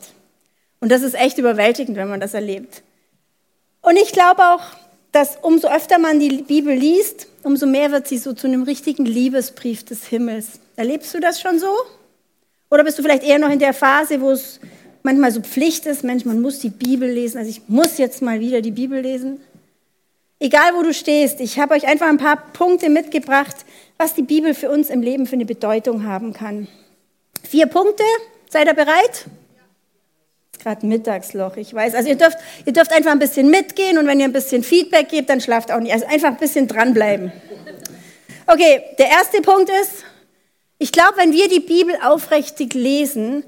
Und 0.79 0.91
das 0.91 1.03
ist 1.03 1.13
echt 1.13 1.37
überwältigend, 1.37 1.95
wenn 1.95 2.09
man 2.09 2.19
das 2.19 2.33
erlebt. 2.33 2.81
Und 3.81 3.97
ich 3.97 4.11
glaube 4.13 4.41
auch, 4.41 4.63
dass 5.11 5.37
umso 5.41 5.67
öfter 5.67 5.99
man 5.99 6.19
die 6.19 6.41
Bibel 6.43 6.73
liest, 6.73 7.27
umso 7.43 7.65
mehr 7.65 7.91
wird 7.91 8.07
sie 8.07 8.17
so 8.17 8.33
zu 8.33 8.47
einem 8.47 8.63
richtigen 8.63 9.05
Liebesbrief 9.05 9.83
des 9.83 10.05
Himmels. 10.05 10.59
Erlebst 10.75 11.13
du 11.13 11.19
das 11.19 11.41
schon 11.41 11.59
so? 11.59 11.73
Oder 12.69 12.83
bist 12.83 12.97
du 12.97 13.03
vielleicht 13.03 13.23
eher 13.23 13.39
noch 13.39 13.49
in 13.49 13.59
der 13.59 13.73
Phase, 13.73 14.21
wo 14.21 14.31
es 14.31 14.59
manchmal 15.03 15.31
so 15.31 15.41
Pflicht 15.41 15.85
ist, 15.85 16.03
Mensch, 16.03 16.23
man 16.23 16.41
muss 16.41 16.59
die 16.59 16.69
Bibel 16.69 17.09
lesen, 17.09 17.37
also 17.37 17.49
ich 17.49 17.67
muss 17.67 17.97
jetzt 17.97 18.21
mal 18.21 18.39
wieder 18.39 18.61
die 18.61 18.71
Bibel 18.71 19.01
lesen? 19.01 19.41
Egal, 20.39 20.73
wo 20.75 20.81
du 20.81 20.93
stehst, 20.93 21.39
ich 21.39 21.59
habe 21.59 21.75
euch 21.75 21.85
einfach 21.85 22.07
ein 22.07 22.17
paar 22.17 22.37
Punkte 22.53 22.89
mitgebracht, 22.89 23.57
was 23.97 24.15
die 24.15 24.23
Bibel 24.23 24.55
für 24.55 24.71
uns 24.71 24.89
im 24.89 25.01
Leben 25.01 25.27
für 25.27 25.35
eine 25.35 25.45
Bedeutung 25.45 26.05
haben 26.05 26.33
kann. 26.33 26.67
Vier 27.43 27.67
Punkte, 27.67 28.03
seid 28.49 28.67
ihr 28.67 28.73
bereit? 28.73 29.25
Gerade 30.61 30.85
Mittagsloch, 30.85 31.57
ich 31.57 31.73
weiß. 31.73 31.95
Also 31.95 32.09
ihr 32.09 32.15
dürft, 32.15 32.37
ihr 32.65 32.73
dürft 32.73 32.91
einfach 32.93 33.11
ein 33.11 33.19
bisschen 33.19 33.49
mitgehen 33.49 33.97
und 33.97 34.07
wenn 34.07 34.19
ihr 34.19 34.25
ein 34.25 34.33
bisschen 34.33 34.63
Feedback 34.63 35.09
gebt, 35.09 35.29
dann 35.29 35.41
schlaft 35.41 35.71
auch 35.71 35.79
nicht. 35.79 35.93
Also 35.93 36.05
einfach 36.07 36.29
ein 36.29 36.37
bisschen 36.37 36.67
dranbleiben. 36.67 37.31
Okay, 38.47 38.81
der 38.97 39.07
erste 39.07 39.41
Punkt 39.41 39.69
ist, 39.69 40.03
ich 40.77 40.91
glaube, 40.91 41.13
wenn 41.17 41.31
wir 41.31 41.47
die 41.47 41.59
Bibel 41.59 41.95
aufrichtig 42.03 42.73
lesen, 42.73 43.43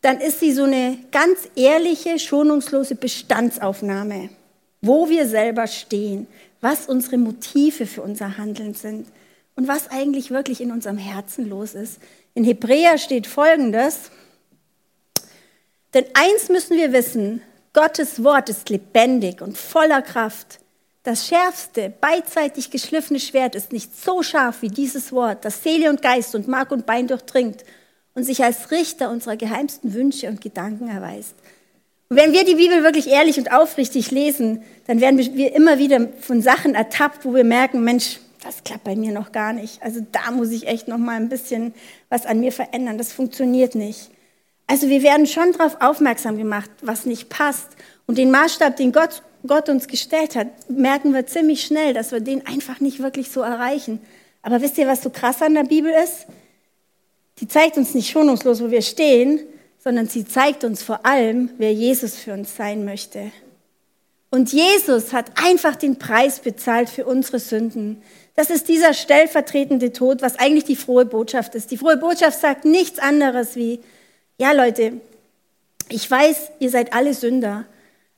dann 0.00 0.20
ist 0.20 0.40
sie 0.40 0.52
so 0.52 0.64
eine 0.64 0.98
ganz 1.12 1.38
ehrliche, 1.54 2.18
schonungslose 2.18 2.94
Bestandsaufnahme, 2.94 4.30
wo 4.80 5.08
wir 5.08 5.26
selber 5.26 5.66
stehen, 5.66 6.26
was 6.60 6.86
unsere 6.86 7.18
Motive 7.18 7.86
für 7.86 8.02
unser 8.02 8.38
Handeln 8.38 8.74
sind 8.74 9.06
und 9.54 9.68
was 9.68 9.90
eigentlich 9.90 10.30
wirklich 10.30 10.60
in 10.60 10.72
unserem 10.72 10.98
Herzen 10.98 11.48
los 11.48 11.74
ist. 11.74 11.98
In 12.34 12.44
Hebräer 12.44 12.98
steht 12.98 13.26
Folgendes, 13.26 14.10
denn 15.94 16.04
eins 16.14 16.48
müssen 16.48 16.76
wir 16.76 16.92
wissen, 16.92 17.42
Gottes 17.72 18.22
Wort 18.22 18.48
ist 18.48 18.68
lebendig 18.68 19.40
und 19.40 19.56
voller 19.56 20.02
Kraft. 20.02 20.58
Das 21.04 21.26
schärfste, 21.26 21.92
beidseitig 22.00 22.70
geschliffene 22.70 23.18
Schwert 23.18 23.54
ist 23.54 23.72
nicht 23.72 23.96
so 23.98 24.22
scharf 24.22 24.62
wie 24.62 24.68
dieses 24.68 25.10
Wort, 25.12 25.44
das 25.44 25.62
Seele 25.62 25.90
und 25.90 26.02
Geist 26.02 26.34
und 26.34 26.48
Mark 26.48 26.70
und 26.70 26.86
Bein 26.86 27.08
durchdringt 27.08 27.64
und 28.14 28.24
sich 28.24 28.44
als 28.44 28.70
Richter 28.70 29.10
unserer 29.10 29.36
geheimsten 29.36 29.94
Wünsche 29.94 30.28
und 30.28 30.40
Gedanken 30.40 30.88
erweist. 30.88 31.34
Und 32.08 32.18
wenn 32.18 32.32
wir 32.32 32.44
die 32.44 32.56
Bibel 32.56 32.84
wirklich 32.84 33.08
ehrlich 33.08 33.38
und 33.38 33.52
aufrichtig 33.52 34.10
lesen, 34.10 34.62
dann 34.86 35.00
werden 35.00 35.18
wir 35.18 35.54
immer 35.54 35.78
wieder 35.78 36.08
von 36.20 36.42
Sachen 36.42 36.74
ertappt, 36.74 37.24
wo 37.24 37.34
wir 37.34 37.42
merken, 37.42 37.82
Mensch, 37.84 38.20
das 38.44 38.62
klappt 38.64 38.84
bei 38.84 38.96
mir 38.96 39.12
noch 39.12 39.32
gar 39.32 39.52
nicht. 39.52 39.82
Also 39.82 40.06
da 40.12 40.30
muss 40.30 40.50
ich 40.50 40.66
echt 40.66 40.88
noch 40.88 40.98
mal 40.98 41.16
ein 41.16 41.30
bisschen 41.30 41.72
was 42.10 42.26
an 42.26 42.40
mir 42.40 42.52
verändern. 42.52 42.98
Das 42.98 43.12
funktioniert 43.12 43.74
nicht. 43.74 44.10
Also 44.72 44.88
wir 44.88 45.02
werden 45.02 45.26
schon 45.26 45.52
darauf 45.52 45.82
aufmerksam 45.82 46.38
gemacht, 46.38 46.70
was 46.80 47.04
nicht 47.04 47.28
passt. 47.28 47.68
Und 48.06 48.16
den 48.16 48.30
Maßstab, 48.30 48.74
den 48.74 48.90
Gott 48.90 49.20
Gott 49.46 49.68
uns 49.68 49.86
gestellt 49.86 50.34
hat, 50.34 50.46
merken 50.70 51.12
wir 51.12 51.26
ziemlich 51.26 51.62
schnell, 51.62 51.92
dass 51.92 52.10
wir 52.10 52.20
den 52.20 52.46
einfach 52.46 52.80
nicht 52.80 53.02
wirklich 53.02 53.30
so 53.30 53.42
erreichen. 53.42 54.00
Aber 54.40 54.62
wisst 54.62 54.78
ihr, 54.78 54.86
was 54.86 55.02
so 55.02 55.10
krass 55.10 55.42
an 55.42 55.52
der 55.52 55.64
Bibel 55.64 55.92
ist? 56.02 56.24
Die 57.40 57.48
zeigt 57.48 57.76
uns 57.76 57.92
nicht 57.92 58.10
schonungslos, 58.10 58.62
wo 58.62 58.70
wir 58.70 58.80
stehen, 58.80 59.40
sondern 59.78 60.08
sie 60.08 60.24
zeigt 60.24 60.64
uns 60.64 60.82
vor 60.82 61.04
allem, 61.04 61.50
wer 61.58 61.74
Jesus 61.74 62.14
für 62.14 62.32
uns 62.32 62.56
sein 62.56 62.86
möchte. 62.86 63.30
Und 64.30 64.54
Jesus 64.54 65.12
hat 65.12 65.32
einfach 65.34 65.76
den 65.76 65.98
Preis 65.98 66.38
bezahlt 66.38 66.88
für 66.88 67.04
unsere 67.04 67.40
Sünden. 67.40 68.00
Das 68.36 68.48
ist 68.48 68.70
dieser 68.70 68.94
stellvertretende 68.94 69.92
Tod, 69.92 70.22
was 70.22 70.38
eigentlich 70.38 70.64
die 70.64 70.76
frohe 70.76 71.04
Botschaft 71.04 71.54
ist. 71.56 71.70
Die 71.70 71.76
frohe 71.76 71.98
Botschaft 71.98 72.40
sagt 72.40 72.64
nichts 72.64 72.98
anderes 72.98 73.54
wie, 73.54 73.80
ja 74.38 74.52
Leute, 74.52 75.00
ich 75.88 76.10
weiß, 76.10 76.52
ihr 76.58 76.70
seid 76.70 76.94
alle 76.94 77.14
Sünder, 77.14 77.66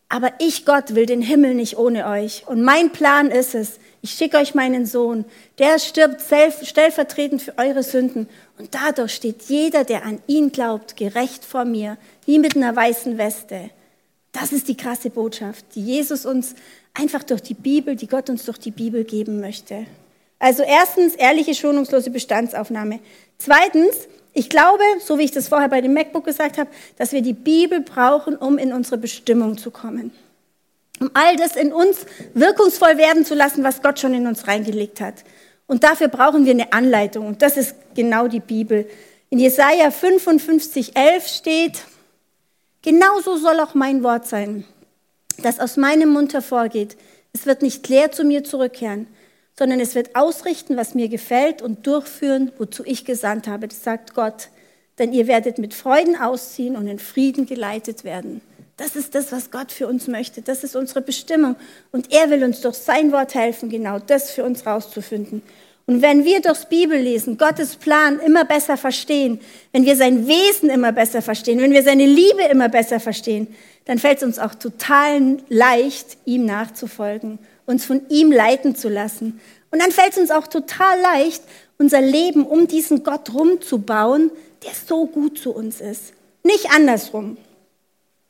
aber 0.09 0.33
ich, 0.39 0.65
Gott, 0.65 0.95
will 0.95 1.07
den 1.07 1.23
Himmel 1.23 1.55
nicht 1.55 1.77
ohne 1.77 2.07
euch. 2.07 2.47
Und 2.47 2.63
mein 2.63 2.91
Plan 2.93 3.31
ist 3.31 3.55
es, 3.55 3.79
ich 4.01 4.13
schicke 4.13 4.37
euch 4.37 4.55
meinen 4.55 4.87
Sohn, 4.87 5.25
der 5.59 5.79
stirbt 5.79 6.23
stellvertretend 6.23 7.43
für 7.43 7.59
eure 7.59 7.83
Sünden. 7.83 8.29
Und 8.59 8.75
dadurch 8.75 9.15
steht 9.15 9.43
jeder, 9.49 9.83
der 9.83 10.05
an 10.05 10.23
ihn 10.27 10.53
glaubt, 10.53 10.97
gerecht 10.97 11.45
vor 11.45 11.65
mir, 11.65 11.97
wie 12.27 12.39
mit 12.39 12.55
einer 12.55 12.77
weißen 12.77 13.19
Weste. 13.19 13.71
Das 14.31 14.53
ist 14.53 14.69
die 14.69 14.77
krasse 14.77 15.11
Botschaft, 15.11 15.65
die 15.75 15.85
Jesus 15.85 16.27
uns 16.27 16.55
einfach 16.93 17.23
durch 17.23 17.43
die 17.43 17.55
Bibel, 17.55 17.97
die 17.97 18.07
Gott 18.09 18.31
uns 18.31 18.45
durch 18.45 18.59
die 18.59 18.71
Bibel 18.71 19.05
geben 19.05 19.41
möchte. 19.41 19.87
Also 20.39 20.63
erstens 20.63 21.15
ehrliche, 21.15 21.55
schonungslose 21.55 22.11
Bestandsaufnahme. 22.11 23.01
Zweitens 23.39 24.09
ich 24.35 24.51
glaube, 24.51 24.83
so 24.99 25.19
wie 25.19 25.23
ich 25.23 25.31
das 25.31 25.49
vorher 25.49 25.69
bei 25.69 25.81
dem 25.81 25.95
MacBook 25.95 26.25
gesagt 26.25 26.59
habe, 26.59 26.69
dass 26.99 27.13
wir 27.13 27.23
die 27.23 27.33
Bibel 27.33 27.81
brauchen, 27.81 28.37
um 28.37 28.59
in 28.59 28.73
unsere 28.73 28.99
Bestimmung 28.99 29.57
zu 29.57 29.71
kommen. 29.71 30.11
Um 31.01 31.11
all 31.15 31.37
das 31.37 31.55
in 31.55 31.73
uns 31.73 32.05
wirkungsvoll 32.35 32.99
werden 32.99 33.25
zu 33.25 33.35
lassen, 33.35 33.63
was 33.63 33.81
Gott 33.81 34.01
schon 34.01 34.13
in 34.13 34.27
uns 34.27 34.49
reingelegt 34.49 35.01
hat. 35.01 35.25
Und 35.67 35.85
dafür 35.85 36.09
brauchen 36.09 36.45
wir 36.45 36.53
eine 36.53 36.73
Anleitung. 36.73 37.29
Und 37.29 37.43
das 37.43 37.57
ist 37.57 37.77
genau 37.95 38.27
die 38.27 38.41
Bibel. 38.41 38.89
In 39.31 39.39
Jesaja 39.39 39.91
55, 39.93 40.97
11 40.97 41.29
steht, 41.29 41.85
genauso 42.83 43.37
soll 43.37 43.61
auch 43.61 43.75
mein 43.75 44.03
Wort 44.03 44.27
sein, 44.27 44.65
das 45.39 45.61
aus 45.61 45.77
meinem 45.77 46.11
Mund 46.11 46.35
hervorgeht. 46.35 46.97
Es 47.33 47.47
wird 47.47 47.63
nicht 47.63 47.89
leer 47.89 48.11
zu 48.11 48.25
mir 48.25 48.45
zurückkehren, 48.45 49.07
sondern 49.59 49.81
es 49.81 49.95
wird 49.95 50.17
ausrichten, 50.17 50.77
was 50.77 50.95
mir 50.95 51.09
gefällt 51.09 51.63
und 51.63 51.87
durchführen, 51.87 52.53
wozu 52.59 52.83
ich 52.85 53.05
gesandt 53.05 53.47
habe. 53.47 53.69
Das 53.69 53.85
sagt 53.85 54.15
Gott. 54.15 54.49
Denn 54.99 55.13
ihr 55.13 55.27
werdet 55.27 55.59
mit 55.59 55.75
Freuden 55.75 56.17
ausziehen 56.17 56.77
und 56.77 56.87
in 56.87 56.99
Frieden 56.99 57.47
geleitet 57.47 58.05
werden. 58.05 58.41
Das 58.77 58.97
ist 58.97 59.15
das, 59.15 59.31
was 59.33 59.51
Gott 59.51 59.71
für 59.71 59.87
uns 59.87 60.09
möchte. 60.09 60.43
Das 60.43 60.65
ist 60.65 60.75
unsere 60.75 61.01
Bestimmung. 61.01 61.57
Und 61.93 62.13
er 62.13 62.31
will 62.31 62.43
uns 62.43 62.61
durch 62.61 62.77
sein 62.77 63.13
Wort 63.13 63.35
helfen, 63.35 63.71
genau 63.71 63.99
das 63.99 64.31
für 64.31 64.45
uns 64.45 64.67
rauszufinden. 64.67 65.43
Und 65.87 66.01
wenn 66.01 66.25
wir 66.25 66.41
durchs 66.41 66.67
Bibellesen 66.67 67.37
Gottes 67.37 67.77
Plan 67.77 68.19
immer 68.21 68.45
besser 68.45 68.77
verstehen, 68.77 69.41
wenn 69.73 69.85
wir 69.85 69.97
sein 69.97 70.27
Wesen 70.27 70.71
immer 70.71 70.93
besser 70.93 71.23
verstehen, 71.23 71.61
wenn 71.61 71.73
wir 71.73 71.83
seine 71.83 72.07
Liebe 72.07 72.43
immer 72.51 72.69
besser 72.69 73.01
verstehen, 73.01 73.49
dann 73.85 73.99
fällt 73.99 74.19
es 74.19 74.25
uns 74.25 74.39
auch 74.39 74.55
total 74.55 75.37
leicht, 75.49 76.17
ihm 76.25 76.47
nachzufolgen 76.47 77.39
uns 77.67 77.85
von 77.85 78.09
ihm 78.09 78.31
leiten 78.33 78.75
zu 78.75 78.89
lassen. 78.89 79.41
Und 79.71 79.83
dann 79.83 79.91
fällt 79.91 80.13
es 80.13 80.19
uns 80.19 80.31
auch 80.31 80.47
total 80.47 81.01
leicht, 81.01 81.43
unser 81.79 82.01
Leben 82.01 82.47
um 82.47 82.69
diesen 82.69 83.03
Gott 83.03 83.33
rumzubauen, 83.35 84.31
der 84.65 84.73
so 84.87 85.07
gut 85.07 85.39
zu 85.39 85.53
uns 85.53 85.81
ist. 85.81 86.13
Nicht 86.43 86.71
andersrum. 86.71 87.37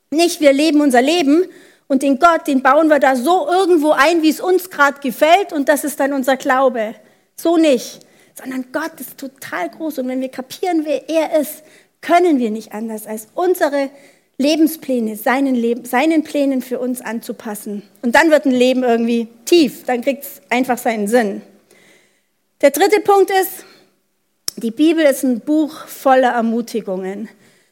Nicht 0.09 0.41
wir 0.41 0.53
leben 0.53 0.81
unser 0.81 1.01
Leben 1.01 1.45
und 1.87 2.01
den 2.01 2.19
Gott, 2.19 2.47
den 2.47 2.63
bauen 2.63 2.87
wir 2.87 2.99
da 2.99 3.15
so 3.15 3.47
irgendwo 3.47 3.91
ein, 3.91 4.21
wie 4.23 4.29
es 4.29 4.39
uns 4.39 4.69
gerade 4.69 4.99
gefällt 5.01 5.53
und 5.53 5.69
das 5.69 5.83
ist 5.83 5.99
dann 5.99 6.13
unser 6.13 6.37
Glaube. 6.37 6.95
So 7.35 7.57
nicht. 7.57 7.99
Sondern 8.33 8.65
Gott 8.71 8.99
ist 8.99 9.17
total 9.17 9.69
groß 9.69 9.99
und 9.99 10.07
wenn 10.07 10.21
wir 10.21 10.29
kapieren, 10.29 10.81
wer 10.83 11.09
er 11.09 11.39
ist, 11.39 11.63
können 12.01 12.39
wir 12.39 12.51
nicht 12.51 12.73
anders 12.73 13.07
als 13.07 13.27
unsere 13.33 13.89
Lebenspläne, 14.37 15.15
seinen, 15.15 15.55
Leben, 15.55 15.85
seinen 15.85 16.23
Plänen 16.23 16.61
für 16.61 16.79
uns 16.79 17.01
anzupassen. 17.01 17.83
Und 18.01 18.15
dann 18.15 18.31
wird 18.31 18.45
ein 18.45 18.51
Leben 18.51 18.83
irgendwie 18.83 19.27
tief, 19.45 19.85
dann 19.85 20.01
kriegt 20.01 20.23
es 20.23 20.41
einfach 20.49 20.77
seinen 20.77 21.07
Sinn. 21.07 21.41
Der 22.61 22.71
dritte 22.71 22.99
Punkt 22.99 23.31
ist, 23.31 23.65
die 24.57 24.71
Bibel 24.71 25.05
ist 25.05 25.23
ein 25.23 25.39
Buch 25.39 25.87
voller 25.87 26.29
Ermutigungen. 26.29 27.29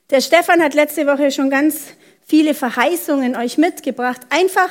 Der 0.10 0.22
Stefan 0.22 0.62
hat 0.62 0.74
letzte 0.74 1.08
Woche 1.08 1.32
schon 1.32 1.50
ganz 1.50 1.94
viele 2.26 2.54
Verheißungen 2.54 3.36
euch 3.36 3.58
mitgebracht. 3.58 4.22
Einfach 4.30 4.70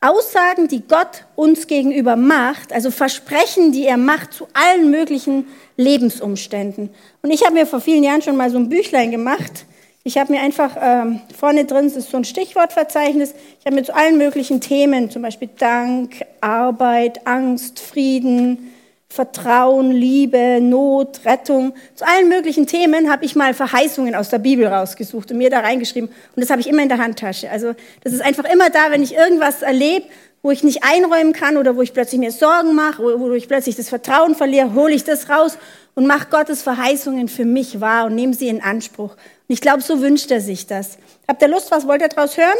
Aussagen, 0.00 0.68
die 0.68 0.82
Gott 0.86 1.24
uns 1.36 1.66
gegenüber 1.66 2.16
macht, 2.16 2.72
also 2.72 2.90
Versprechen, 2.90 3.72
die 3.72 3.84
er 3.86 3.96
macht 3.96 4.32
zu 4.32 4.46
allen 4.52 4.90
möglichen 4.90 5.46
Lebensumständen. 5.76 6.90
Und 7.22 7.30
ich 7.30 7.44
habe 7.44 7.54
mir 7.54 7.66
vor 7.66 7.80
vielen 7.80 8.04
Jahren 8.04 8.22
schon 8.22 8.36
mal 8.36 8.50
so 8.50 8.58
ein 8.58 8.68
Büchlein 8.68 9.10
gemacht 9.10 9.64
ich 10.04 10.16
habe 10.16 10.32
mir 10.32 10.40
einfach 10.40 10.76
ähm, 10.80 11.20
vorne 11.36 11.64
drin 11.64 11.86
ist 11.86 12.10
so 12.10 12.16
ein 12.16 12.24
Stichwortverzeichnis. 12.24 13.34
Ich 13.60 13.66
habe 13.66 13.76
mir 13.76 13.82
zu 13.82 13.94
allen 13.94 14.16
möglichen 14.16 14.60
Themen, 14.60 15.10
zum 15.10 15.22
Beispiel 15.22 15.50
Dank, 15.58 16.24
Arbeit, 16.40 17.26
Angst, 17.26 17.80
Frieden, 17.80 18.72
Vertrauen, 19.10 19.90
Liebe, 19.90 20.60
Not, 20.60 21.20
Rettung, 21.24 21.74
zu 21.94 22.06
allen 22.06 22.28
möglichen 22.28 22.66
Themen 22.66 23.10
habe 23.10 23.24
ich 23.24 23.36
mal 23.36 23.54
Verheißungen 23.54 24.14
aus 24.14 24.28
der 24.28 24.38
Bibel 24.38 24.66
rausgesucht 24.66 25.30
und 25.30 25.38
mir 25.38 25.50
da 25.50 25.60
reingeschrieben. 25.60 26.08
Und 26.08 26.42
das 26.42 26.50
habe 26.50 26.60
ich 26.60 26.68
immer 26.68 26.82
in 26.82 26.88
der 26.88 26.98
Handtasche. 26.98 27.50
Also 27.50 27.74
das 28.04 28.12
ist 28.12 28.22
einfach 28.22 28.44
immer 28.44 28.70
da, 28.70 28.90
wenn 28.90 29.02
ich 29.02 29.14
irgendwas 29.14 29.62
erlebe, 29.62 30.06
wo 30.42 30.50
ich 30.50 30.62
nicht 30.62 30.84
einräumen 30.84 31.32
kann 31.32 31.56
oder 31.56 31.74
wo 31.74 31.82
ich 31.82 31.92
plötzlich 31.92 32.20
mir 32.20 32.30
Sorgen 32.30 32.74
mache, 32.74 33.02
wo 33.02 33.32
ich 33.32 33.48
plötzlich 33.48 33.76
das 33.76 33.88
Vertrauen 33.88 34.34
verliere, 34.34 34.74
hole 34.74 34.94
ich 34.94 35.04
das 35.04 35.28
raus 35.28 35.58
und 35.98 36.06
mache 36.06 36.28
Gottes 36.30 36.62
Verheißungen 36.62 37.26
für 37.26 37.44
mich 37.44 37.80
wahr 37.80 38.06
und 38.06 38.14
nehme 38.14 38.32
sie 38.32 38.46
in 38.46 38.62
Anspruch. 38.62 39.14
Und 39.14 39.48
ich 39.48 39.60
glaube, 39.60 39.80
so 39.80 40.00
wünscht 40.00 40.30
er 40.30 40.40
sich 40.40 40.64
das. 40.64 40.96
Habt 41.26 41.42
ihr 41.42 41.48
Lust, 41.48 41.72
was 41.72 41.88
wollt 41.88 42.02
ihr 42.02 42.08
daraus 42.08 42.36
hören? 42.36 42.56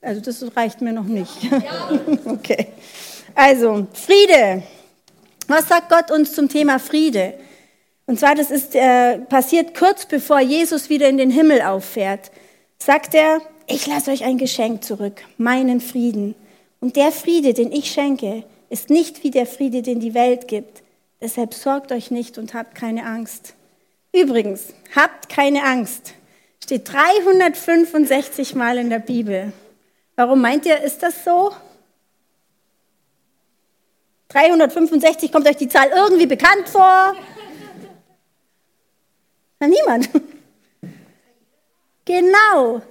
Also 0.00 0.22
das 0.22 0.42
reicht 0.56 0.80
mir 0.80 0.94
noch 0.94 1.04
nicht. 1.04 1.30
okay. 2.24 2.68
Also, 3.34 3.86
Friede. 3.92 4.62
Was 5.46 5.68
sagt 5.68 5.90
Gott 5.90 6.10
uns 6.10 6.32
zum 6.32 6.48
Thema 6.48 6.78
Friede? 6.78 7.34
Und 8.06 8.18
zwar, 8.18 8.34
das 8.34 8.50
ist 8.50 8.74
äh, 8.74 9.18
passiert 9.18 9.76
kurz 9.78 10.06
bevor 10.06 10.40
Jesus 10.40 10.88
wieder 10.88 11.06
in 11.06 11.18
den 11.18 11.30
Himmel 11.30 11.60
auffährt. 11.60 12.30
Sagt 12.78 13.14
er, 13.14 13.42
ich 13.66 13.86
lasse 13.86 14.10
euch 14.10 14.24
ein 14.24 14.38
Geschenk 14.38 14.84
zurück, 14.84 15.20
meinen 15.36 15.82
Frieden. 15.82 16.34
Und 16.80 16.96
der 16.96 17.12
Friede, 17.12 17.52
den 17.52 17.70
ich 17.70 17.90
schenke, 17.90 18.44
ist 18.70 18.88
nicht 18.88 19.22
wie 19.22 19.30
der 19.30 19.44
Friede, 19.44 19.82
den 19.82 20.00
die 20.00 20.14
Welt 20.14 20.48
gibt. 20.48 20.82
Deshalb 21.20 21.54
sorgt 21.54 21.92
euch 21.92 22.10
nicht 22.10 22.38
und 22.38 22.54
habt 22.54 22.74
keine 22.74 23.04
Angst. 23.04 23.54
Übrigens, 24.12 24.72
habt 24.94 25.28
keine 25.28 25.64
Angst. 25.64 26.14
Steht 26.62 26.90
365 26.92 28.54
Mal 28.54 28.78
in 28.78 28.90
der 28.90 28.98
Bibel. 28.98 29.52
Warum 30.16 30.40
meint 30.40 30.66
ihr, 30.66 30.82
ist 30.82 31.02
das 31.02 31.24
so? 31.24 31.52
365 34.28 35.32
kommt 35.32 35.48
euch 35.48 35.56
die 35.56 35.68
Zahl 35.68 35.88
irgendwie 35.88 36.26
bekannt 36.26 36.68
vor? 36.68 37.14
Na, 39.58 39.66
niemand. 39.66 40.08
Genau. 42.04 42.82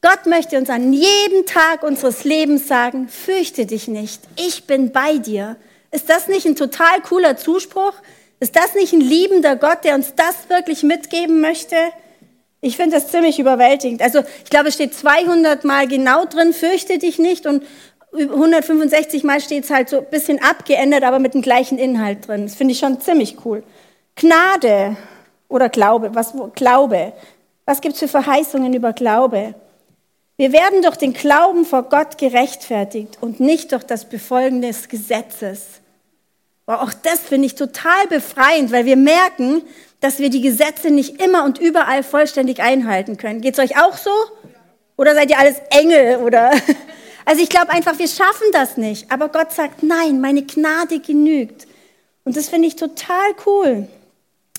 Gott 0.00 0.26
möchte 0.26 0.58
uns 0.58 0.68
an 0.68 0.92
jedem 0.92 1.46
Tag 1.46 1.82
unseres 1.82 2.24
Lebens 2.24 2.66
sagen, 2.66 3.08
fürchte 3.08 3.66
dich 3.66 3.88
nicht, 3.88 4.20
ich 4.36 4.66
bin 4.66 4.90
bei 4.90 5.18
dir. 5.18 5.56
Ist 5.94 6.10
das 6.10 6.26
nicht 6.26 6.44
ein 6.44 6.56
total 6.56 7.02
cooler 7.02 7.36
Zuspruch? 7.36 7.92
Ist 8.40 8.56
das 8.56 8.74
nicht 8.74 8.92
ein 8.92 9.00
liebender 9.00 9.54
Gott, 9.54 9.84
der 9.84 9.94
uns 9.94 10.14
das 10.16 10.48
wirklich 10.48 10.82
mitgeben 10.82 11.40
möchte? 11.40 11.76
Ich 12.60 12.76
finde 12.76 12.96
das 12.96 13.12
ziemlich 13.12 13.38
überwältigend. 13.38 14.02
Also 14.02 14.24
ich 14.42 14.50
glaube, 14.50 14.70
es 14.70 14.74
steht 14.74 14.92
200 14.92 15.62
Mal 15.62 15.86
genau 15.86 16.24
drin, 16.24 16.52
fürchte 16.52 16.98
dich 16.98 17.20
nicht 17.20 17.46
und 17.46 17.62
165 18.12 19.22
Mal 19.22 19.40
steht 19.40 19.62
es 19.62 19.70
halt 19.70 19.88
so 19.88 19.98
ein 19.98 20.06
bisschen 20.10 20.42
abgeändert, 20.42 21.04
aber 21.04 21.20
mit 21.20 21.34
dem 21.34 21.42
gleichen 21.42 21.78
Inhalt 21.78 22.26
drin. 22.26 22.42
Das 22.42 22.56
finde 22.56 22.72
ich 22.72 22.80
schon 22.80 23.00
ziemlich 23.00 23.36
cool. 23.44 23.62
Gnade 24.16 24.96
oder 25.48 25.68
Glaube, 25.68 26.12
was 26.16 26.32
Glaube? 26.56 27.12
Was 27.66 27.80
gibt 27.80 27.94
es 27.94 28.00
für 28.00 28.08
Verheißungen 28.08 28.74
über 28.74 28.94
Glaube? 28.94 29.54
Wir 30.36 30.52
werden 30.52 30.82
durch 30.82 30.96
den 30.96 31.12
Glauben 31.12 31.64
vor 31.64 31.84
Gott 31.84 32.18
gerechtfertigt 32.18 33.18
und 33.20 33.38
nicht 33.38 33.70
durch 33.70 33.84
das 33.84 34.08
Befolgen 34.08 34.60
des 34.60 34.88
Gesetzes. 34.88 35.82
Aber 36.66 36.82
auch 36.82 36.92
das 36.94 37.20
finde 37.20 37.46
ich 37.46 37.54
total 37.54 38.06
befreiend, 38.08 38.72
weil 38.72 38.84
wir 38.84 38.96
merken, 38.96 39.62
dass 40.00 40.18
wir 40.18 40.30
die 40.30 40.40
Gesetze 40.40 40.90
nicht 40.90 41.20
immer 41.22 41.44
und 41.44 41.58
überall 41.58 42.02
vollständig 42.02 42.62
einhalten 42.62 43.16
können. 43.16 43.40
Geht 43.40 43.58
es 43.58 43.64
euch 43.64 43.78
auch 43.82 43.96
so? 43.96 44.10
Oder 44.96 45.14
seid 45.14 45.30
ihr 45.30 45.38
alles 45.38 45.56
Engel? 45.70 46.18
Oder? 46.18 46.52
Also 47.26 47.42
ich 47.42 47.48
glaube 47.48 47.70
einfach, 47.70 47.98
wir 47.98 48.06
schaffen 48.06 48.48
das 48.52 48.76
nicht. 48.76 49.10
Aber 49.10 49.30
Gott 49.30 49.50
sagt, 49.50 49.82
nein, 49.82 50.20
meine 50.20 50.42
Gnade 50.42 51.00
genügt. 51.00 51.66
Und 52.22 52.36
das 52.36 52.50
finde 52.50 52.68
ich 52.68 52.76
total 52.76 53.32
cool. 53.46 53.88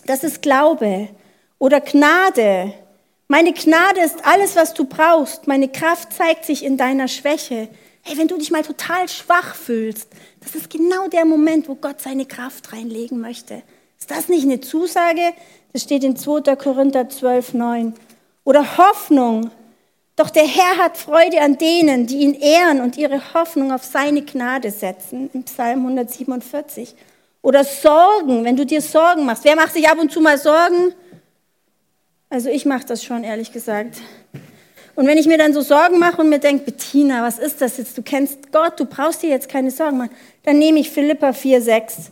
Das 0.08 0.24
ist 0.24 0.42
Glaube 0.42 1.10
oder 1.60 1.80
Gnade. 1.80 2.74
Meine 3.28 3.54
Gnade 3.54 4.02
ist 4.02 4.26
alles, 4.26 4.56
was 4.56 4.74
du 4.74 4.86
brauchst. 4.86 5.48
Meine 5.48 5.68
Kraft 5.68 6.14
zeigt 6.14 6.46
sich 6.46 6.64
in 6.64 6.76
deiner 6.76 7.08
Schwäche. 7.08 7.68
Hey, 8.08 8.20
wenn 8.20 8.28
du 8.28 8.38
dich 8.38 8.52
mal 8.52 8.62
total 8.62 9.10
schwach 9.10 9.56
fühlst, 9.56 10.10
das 10.40 10.54
ist 10.54 10.70
genau 10.70 11.08
der 11.08 11.26
Moment, 11.26 11.68
wo 11.68 11.74
Gott 11.74 12.00
seine 12.00 12.28
Kraft 12.28 12.72
reinlegen 12.72 13.20
möchte. 13.20 13.64
Ist 13.98 14.12
das 14.12 14.30
nicht 14.30 14.44
eine 14.44 14.62
Zusage? 14.62 15.34
Das 15.74 15.82
steht 15.82 16.04
in 16.04 16.16
2. 16.16 16.56
Korinther 16.56 17.10
12, 17.10 17.56
9. 17.56 17.94
Oder 18.44 18.78
Hoffnung. 18.78 19.50
Doch 20.16 20.30
der 20.30 20.46
Herr 20.46 20.78
hat 20.78 20.98
Freude 20.98 21.42
an 21.42 21.58
denen, 21.58 22.06
die 22.06 22.20
ihn 22.20 22.36
ehren 22.36 22.82
und 22.82 22.96
ihre 22.96 23.34
Hoffnung 23.34 23.72
auf 23.72 23.84
seine 23.84 24.22
Gnade 24.22 24.70
setzen, 24.70 25.32
im 25.34 25.42
Psalm 25.42 25.80
147. 25.80 26.94
Oder 27.42 27.64
Sorgen, 27.64 28.44
wenn 28.46 28.56
du 28.56 28.68
dir 28.68 28.82
Sorgen 28.82 29.26
machst. 29.26 29.46
Wer 29.46 29.56
macht 29.56 29.74
sich 29.74 29.90
ab 29.90 29.98
und 29.98 30.12
zu 30.12 30.22
mal 30.22 30.38
Sorgen? 30.38 30.94
Also 32.30 32.50
ich 32.50 32.68
mache 32.68 32.86
das 32.86 33.04
schon, 33.04 33.24
ehrlich 33.24 33.52
gesagt. 33.52 33.98
Und 34.96 35.08
wenn 35.08 35.18
ich 35.18 35.28
mir 35.28 35.38
dann 35.38 35.54
so 35.54 35.62
Sorgen 35.62 36.00
mache 36.00 36.22
und 36.22 36.30
mir 36.30 36.40
denke, 36.40 36.66
Bettina, 36.66 37.22
was 37.22 37.38
ist 37.38 37.62
das 37.62 37.78
jetzt? 37.78 37.98
Du 37.98 38.02
kennst 38.02 38.52
Gott, 38.52 38.80
du 38.80 38.86
brauchst 38.86 39.24
dir 39.24 39.30
jetzt 39.30 39.50
keine 39.50 39.72
Sorgen 39.72 39.98
machen. 39.98 40.12
Dann 40.44 40.58
nehme 40.58 40.80
ich 40.80 40.90
Philippa 40.90 41.30
4,6. 41.32 42.10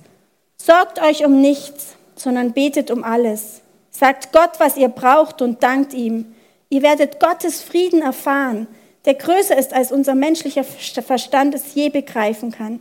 Sorgt 0.57 1.01
euch 1.01 1.25
um 1.25 1.39
nichts, 1.39 1.95
sondern 2.15 2.53
betet 2.53 2.91
um 2.91 3.03
alles. 3.03 3.61
Sagt 3.89 4.33
Gott, 4.33 4.51
was 4.59 4.75
ihr 4.75 4.89
braucht 4.89 5.41
und 5.41 5.63
dankt 5.63 5.93
ihm. 5.93 6.33
Ihr 6.69 6.81
werdet 6.81 7.19
Gottes 7.19 7.61
Frieden 7.61 8.01
erfahren, 8.01 8.67
der 9.05 9.13
größer 9.13 9.57
ist, 9.57 9.73
als 9.73 9.91
unser 9.91 10.15
menschlicher 10.15 10.63
Verstand 10.63 11.53
es 11.53 11.75
je 11.75 11.89
begreifen 11.89 12.51
kann. 12.51 12.79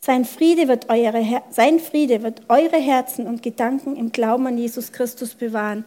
Sein 0.00 0.24
Friede, 0.24 0.68
wird 0.68 0.88
eure, 0.90 1.42
sein 1.50 1.80
Friede 1.80 2.22
wird 2.22 2.42
eure 2.48 2.76
Herzen 2.76 3.26
und 3.26 3.42
Gedanken 3.42 3.96
im 3.96 4.12
Glauben 4.12 4.46
an 4.46 4.58
Jesus 4.58 4.92
Christus 4.92 5.34
bewahren. 5.34 5.84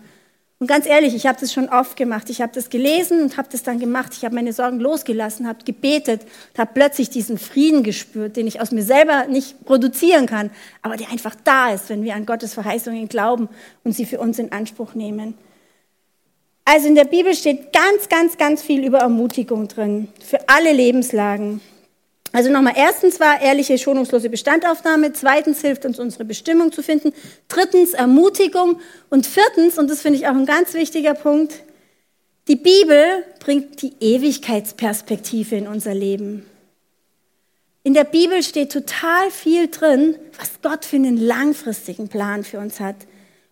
Und 0.62 0.68
ganz 0.68 0.86
ehrlich, 0.86 1.16
ich 1.16 1.26
habe 1.26 1.40
das 1.40 1.52
schon 1.52 1.70
oft 1.70 1.98
gemacht. 1.98 2.30
Ich 2.30 2.40
habe 2.40 2.52
das 2.54 2.70
gelesen 2.70 3.24
und 3.24 3.36
habe 3.36 3.48
das 3.52 3.64
dann 3.64 3.80
gemacht. 3.80 4.14
Ich 4.16 4.24
habe 4.24 4.36
meine 4.36 4.54
Sorgen 4.54 4.80
losgelassen, 4.80 5.48
habe 5.48 5.64
gebetet, 5.66 6.22
habe 6.56 6.70
plötzlich 6.76 7.10
diesen 7.10 7.40
Frieden 7.40 7.82
gespürt, 7.82 8.38
den 8.38 8.46
ich 8.46 8.62
aus 8.62 8.70
mir 8.70 8.84
selber 8.84 9.26
nicht 9.26 9.66
produzieren 9.66 10.28
kann, 10.28 10.52
aber 10.84 10.98
der 10.98 11.10
einfach 11.10 11.34
da 11.44 11.72
ist, 11.72 11.90
wenn 11.90 12.04
wir 12.04 12.14
an 12.14 12.28
Gottes 12.28 12.54
Verheißungen 12.54 13.10
glauben 13.10 13.50
und 13.84 13.94
sie 13.94 14.06
für 14.06 14.20
uns 14.20 14.38
in 14.38 14.52
Anspruch 14.52 14.94
nehmen. 14.94 15.34
Also 16.64 16.88
in 16.88 16.94
der 16.94 17.06
Bibel 17.06 17.34
steht 17.34 17.74
ganz, 17.74 18.08
ganz, 18.08 18.38
ganz 18.38 18.62
viel 18.62 18.86
über 18.86 19.00
Ermutigung 19.00 19.68
drin, 19.68 20.10
für 20.24 20.48
alle 20.48 20.74
Lebenslagen. 20.74 21.60
Also 22.34 22.50
nochmal, 22.50 22.74
erstens 22.78 23.20
war 23.20 23.42
ehrliche, 23.42 23.78
schonungslose 23.78 24.30
Bestandaufnahme, 24.30 25.12
zweitens 25.12 25.62
hilft 25.62 25.86
uns 25.86 26.00
unsere 26.00 26.24
Bestimmung 26.24 26.72
zu 26.72 26.82
finden, 26.82 27.14
drittens 27.50 27.94
Ermutigung 27.94 28.80
und 29.10 29.26
viertens, 29.26 29.78
und 29.78 29.90
das 29.90 30.02
finde 30.02 30.20
ich 30.20 30.28
auch 30.28 30.36
ein 30.36 30.46
ganz 30.46 30.74
wichtiger 30.74 31.14
Punkt, 31.14 31.56
die 32.48 32.56
Bibel 32.56 33.24
bringt 33.40 33.82
die 33.82 33.94
Ewigkeitsperspektive 34.00 35.56
in 35.56 35.68
unser 35.68 35.94
Leben. 35.94 36.46
In 37.84 37.94
der 37.94 38.04
Bibel 38.04 38.44
steht 38.44 38.72
total 38.72 39.30
viel 39.32 39.68
drin, 39.68 40.16
was 40.38 40.62
Gott 40.62 40.86
für 40.86 40.96
einen 40.96 41.18
langfristigen 41.18 42.08
Plan 42.08 42.44
für 42.44 42.60
uns 42.60 42.80
hat. 42.80 42.96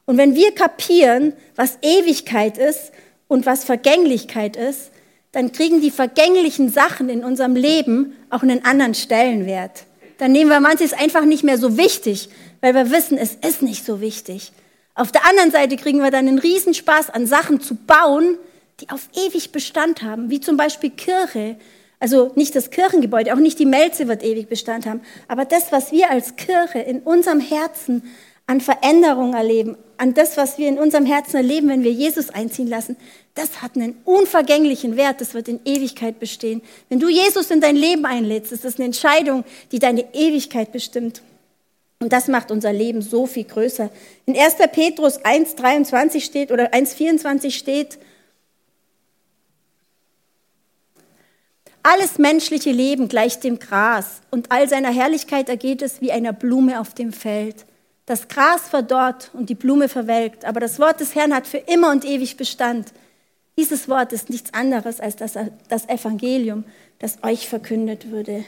Und 0.06 0.18
wenn 0.18 0.36
wir 0.36 0.54
kapieren, 0.54 1.34
was 1.56 1.78
Ewigkeit 1.82 2.58
ist 2.58 2.92
und 3.28 3.46
was 3.46 3.64
Vergänglichkeit 3.64 4.56
ist, 4.56 4.92
dann 5.32 5.52
kriegen 5.52 5.82
die 5.82 5.92
vergänglichen 5.92 6.70
Sachen 6.70 7.10
in 7.10 7.24
unserem 7.24 7.56
Leben 7.56 8.14
auch 8.30 8.42
einen 8.42 8.66
anderen 8.66 8.96
Stellenwert. 8.96 9.86
Dann 10.18 10.32
nehmen 10.32 10.50
wir 10.50 10.60
manches 10.60 10.94
einfach 10.94 11.24
nicht 11.24 11.44
mehr 11.44 11.58
so 11.58 11.78
wichtig, 11.78 12.30
weil 12.62 12.74
wir 12.74 12.92
wissen, 12.92 13.18
es 13.18 13.36
ist 13.36 13.62
nicht 13.62 13.86
so 13.86 14.02
wichtig. 14.02 14.52
Auf 14.96 15.12
der 15.12 15.26
anderen 15.28 15.52
Seite 15.52 15.78
kriegen 15.78 16.00
wir 16.00 16.12
dann 16.12 16.28
einen 16.28 16.40
Riesenspaß 16.40 17.10
an 17.10 17.26
Sachen 17.26 17.62
zu 17.62 17.76
bauen, 17.76 18.38
die 18.82 18.90
auf 18.90 19.08
ewig 19.16 19.52
Bestand 19.52 20.02
haben, 20.02 20.30
wie 20.30 20.42
zum 20.42 20.58
Beispiel 20.58 20.90
Kirche. 20.90 21.58
Also 22.00 22.32
nicht 22.36 22.56
das 22.56 22.72
Kirchengebäude, 22.72 23.34
auch 23.34 23.40
nicht 23.40 23.60
die 23.60 23.66
Melze 23.66 24.08
wird 24.08 24.24
ewig 24.24 24.50
Bestand 24.50 24.86
haben, 24.86 25.02
aber 25.28 25.46
das, 25.46 25.72
was 25.72 25.92
wir 25.92 26.10
als 26.10 26.38
Kirche 26.38 26.80
in 26.80 27.00
unserem 27.02 27.42
Herzen 27.42 28.04
an 28.48 28.62
Veränderung 28.62 29.34
erleben, 29.34 29.78
an 29.98 30.14
das, 30.14 30.36
was 30.36 30.58
wir 30.58 30.68
in 30.70 30.80
unserem 30.80 31.06
Herzen 31.06 31.38
erleben, 31.38 31.68
wenn 31.68 31.84
wir 31.84 31.92
Jesus 31.92 32.30
einziehen 32.30 32.68
lassen, 32.68 32.98
das 33.40 33.62
hat 33.62 33.76
einen 33.76 33.96
unvergänglichen 34.04 34.98
Wert, 34.98 35.22
das 35.22 35.34
wird 35.34 35.48
in 35.48 35.62
Ewigkeit 35.64 36.20
bestehen. 36.20 36.62
Wenn 36.90 37.00
du 37.00 37.08
Jesus 37.08 37.50
in 37.52 37.62
dein 37.62 37.78
Leben 37.78 38.06
einlädst, 38.06 38.52
ist 38.52 38.66
das 38.66 38.76
eine 38.76 38.86
Entscheidung, 38.86 39.46
die 39.72 39.80
deine 39.80 40.14
Ewigkeit 40.14 40.74
bestimmt. 40.74 41.22
Und 42.00 42.12
das 42.12 42.28
macht 42.28 42.52
unser 42.52 42.74
Leben 42.74 43.02
so 43.02 43.28
viel 43.28 43.46
größer. 43.46 43.90
In 44.26 44.38
1. 44.38 44.56
Petrus 44.72 45.20
1,23 45.22 46.22
steht 46.22 46.52
oder 46.52 46.74
1,24 46.74 47.52
steht, 47.52 47.98
alles 51.82 52.18
menschliche 52.18 52.72
Leben 52.72 53.08
gleicht 53.08 53.46
dem 53.46 53.58
Gras 53.58 54.22
und 54.32 54.52
all 54.52 54.68
seiner 54.68 54.92
Herrlichkeit 54.92 55.48
ergeht 55.48 55.82
es 55.82 56.02
wie 56.02 56.12
einer 56.12 56.34
Blume 56.34 56.82
auf 56.82 56.94
dem 56.94 57.14
Feld. 57.14 57.66
Das 58.06 58.28
Gras 58.28 58.68
verdorrt 58.68 59.32
und 59.34 59.50
die 59.50 59.56
Blume 59.56 59.88
verwelkt, 59.88 60.44
aber 60.44 60.60
das 60.60 60.78
Wort 60.78 61.00
des 61.00 61.16
Herrn 61.16 61.34
hat 61.34 61.48
für 61.48 61.58
immer 61.58 61.92
und 61.92 62.04
ewig 62.04 62.36
Bestand. 62.36 62.92
Dieses 63.60 63.90
Wort 63.90 64.14
ist 64.14 64.30
nichts 64.30 64.54
anderes 64.54 65.02
als 65.02 65.18
das, 65.18 65.34
das 65.68 65.90
Evangelium, 65.90 66.64
das 66.98 67.18
euch 67.24 67.50
verkündet 67.50 68.10
würde. 68.10 68.46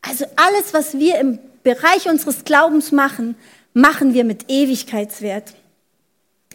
Also 0.00 0.26
alles, 0.36 0.72
was 0.72 0.96
wir 0.96 1.18
im 1.18 1.40
Bereich 1.64 2.08
unseres 2.08 2.44
Glaubens 2.44 2.92
machen, 2.92 3.34
machen 3.74 4.14
wir 4.14 4.22
mit 4.22 4.48
Ewigkeitswert. 4.48 5.54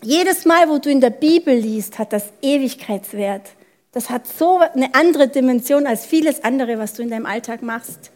Jedes 0.02 0.46
Mal, 0.46 0.70
wo 0.70 0.78
du 0.78 0.90
in 0.90 1.02
der 1.02 1.10
Bibel 1.10 1.54
liest, 1.54 2.00
hat 2.00 2.14
das 2.14 2.24
Ewigkeitswert. 2.42 3.50
Das 3.92 4.10
hat 4.10 4.28
so 4.28 4.60
eine 4.60 4.96
andere 4.96 5.28
Dimension 5.28 5.86
als 5.86 6.06
vieles 6.06 6.42
andere, 6.42 6.80
was 6.80 6.94
du 6.94 7.02
in 7.02 7.10
deinem 7.10 7.26
Alltag 7.26 7.64
machst. 7.64 8.13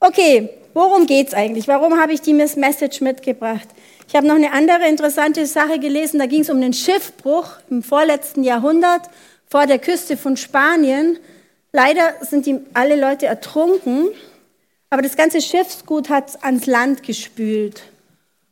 Okay, 0.00 0.50
worum 0.74 1.06
geht's 1.06 1.34
eigentlich? 1.34 1.68
Warum 1.68 1.98
habe 1.98 2.12
ich 2.12 2.20
die 2.20 2.34
Message 2.34 3.00
mitgebracht? 3.00 3.68
Ich 4.06 4.14
habe 4.14 4.26
noch 4.26 4.34
eine 4.34 4.52
andere 4.52 4.86
interessante 4.88 5.46
Sache 5.46 5.78
gelesen. 5.78 6.18
Da 6.18 6.26
ging 6.26 6.42
es 6.42 6.50
um 6.50 6.60
den 6.60 6.72
Schiffbruch 6.72 7.48
im 7.70 7.82
vorletzten 7.82 8.44
Jahrhundert 8.44 9.08
vor 9.46 9.66
der 9.66 9.78
Küste 9.78 10.16
von 10.16 10.36
Spanien. 10.36 11.18
Leider 11.72 12.14
sind 12.20 12.46
die, 12.46 12.60
alle 12.74 12.96
Leute 12.96 13.26
ertrunken, 13.26 14.08
aber 14.90 15.02
das 15.02 15.16
ganze 15.16 15.40
Schiffsgut 15.40 16.08
hat 16.08 16.44
ans 16.44 16.66
Land 16.66 17.02
gespült. 17.02 17.82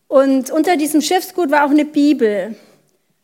Und 0.08 0.50
unter 0.50 0.76
diesem 0.76 1.00
Schiffsgut 1.00 1.50
war 1.50 1.64
auch 1.64 1.70
eine 1.70 1.84
Bibel. 1.84 2.56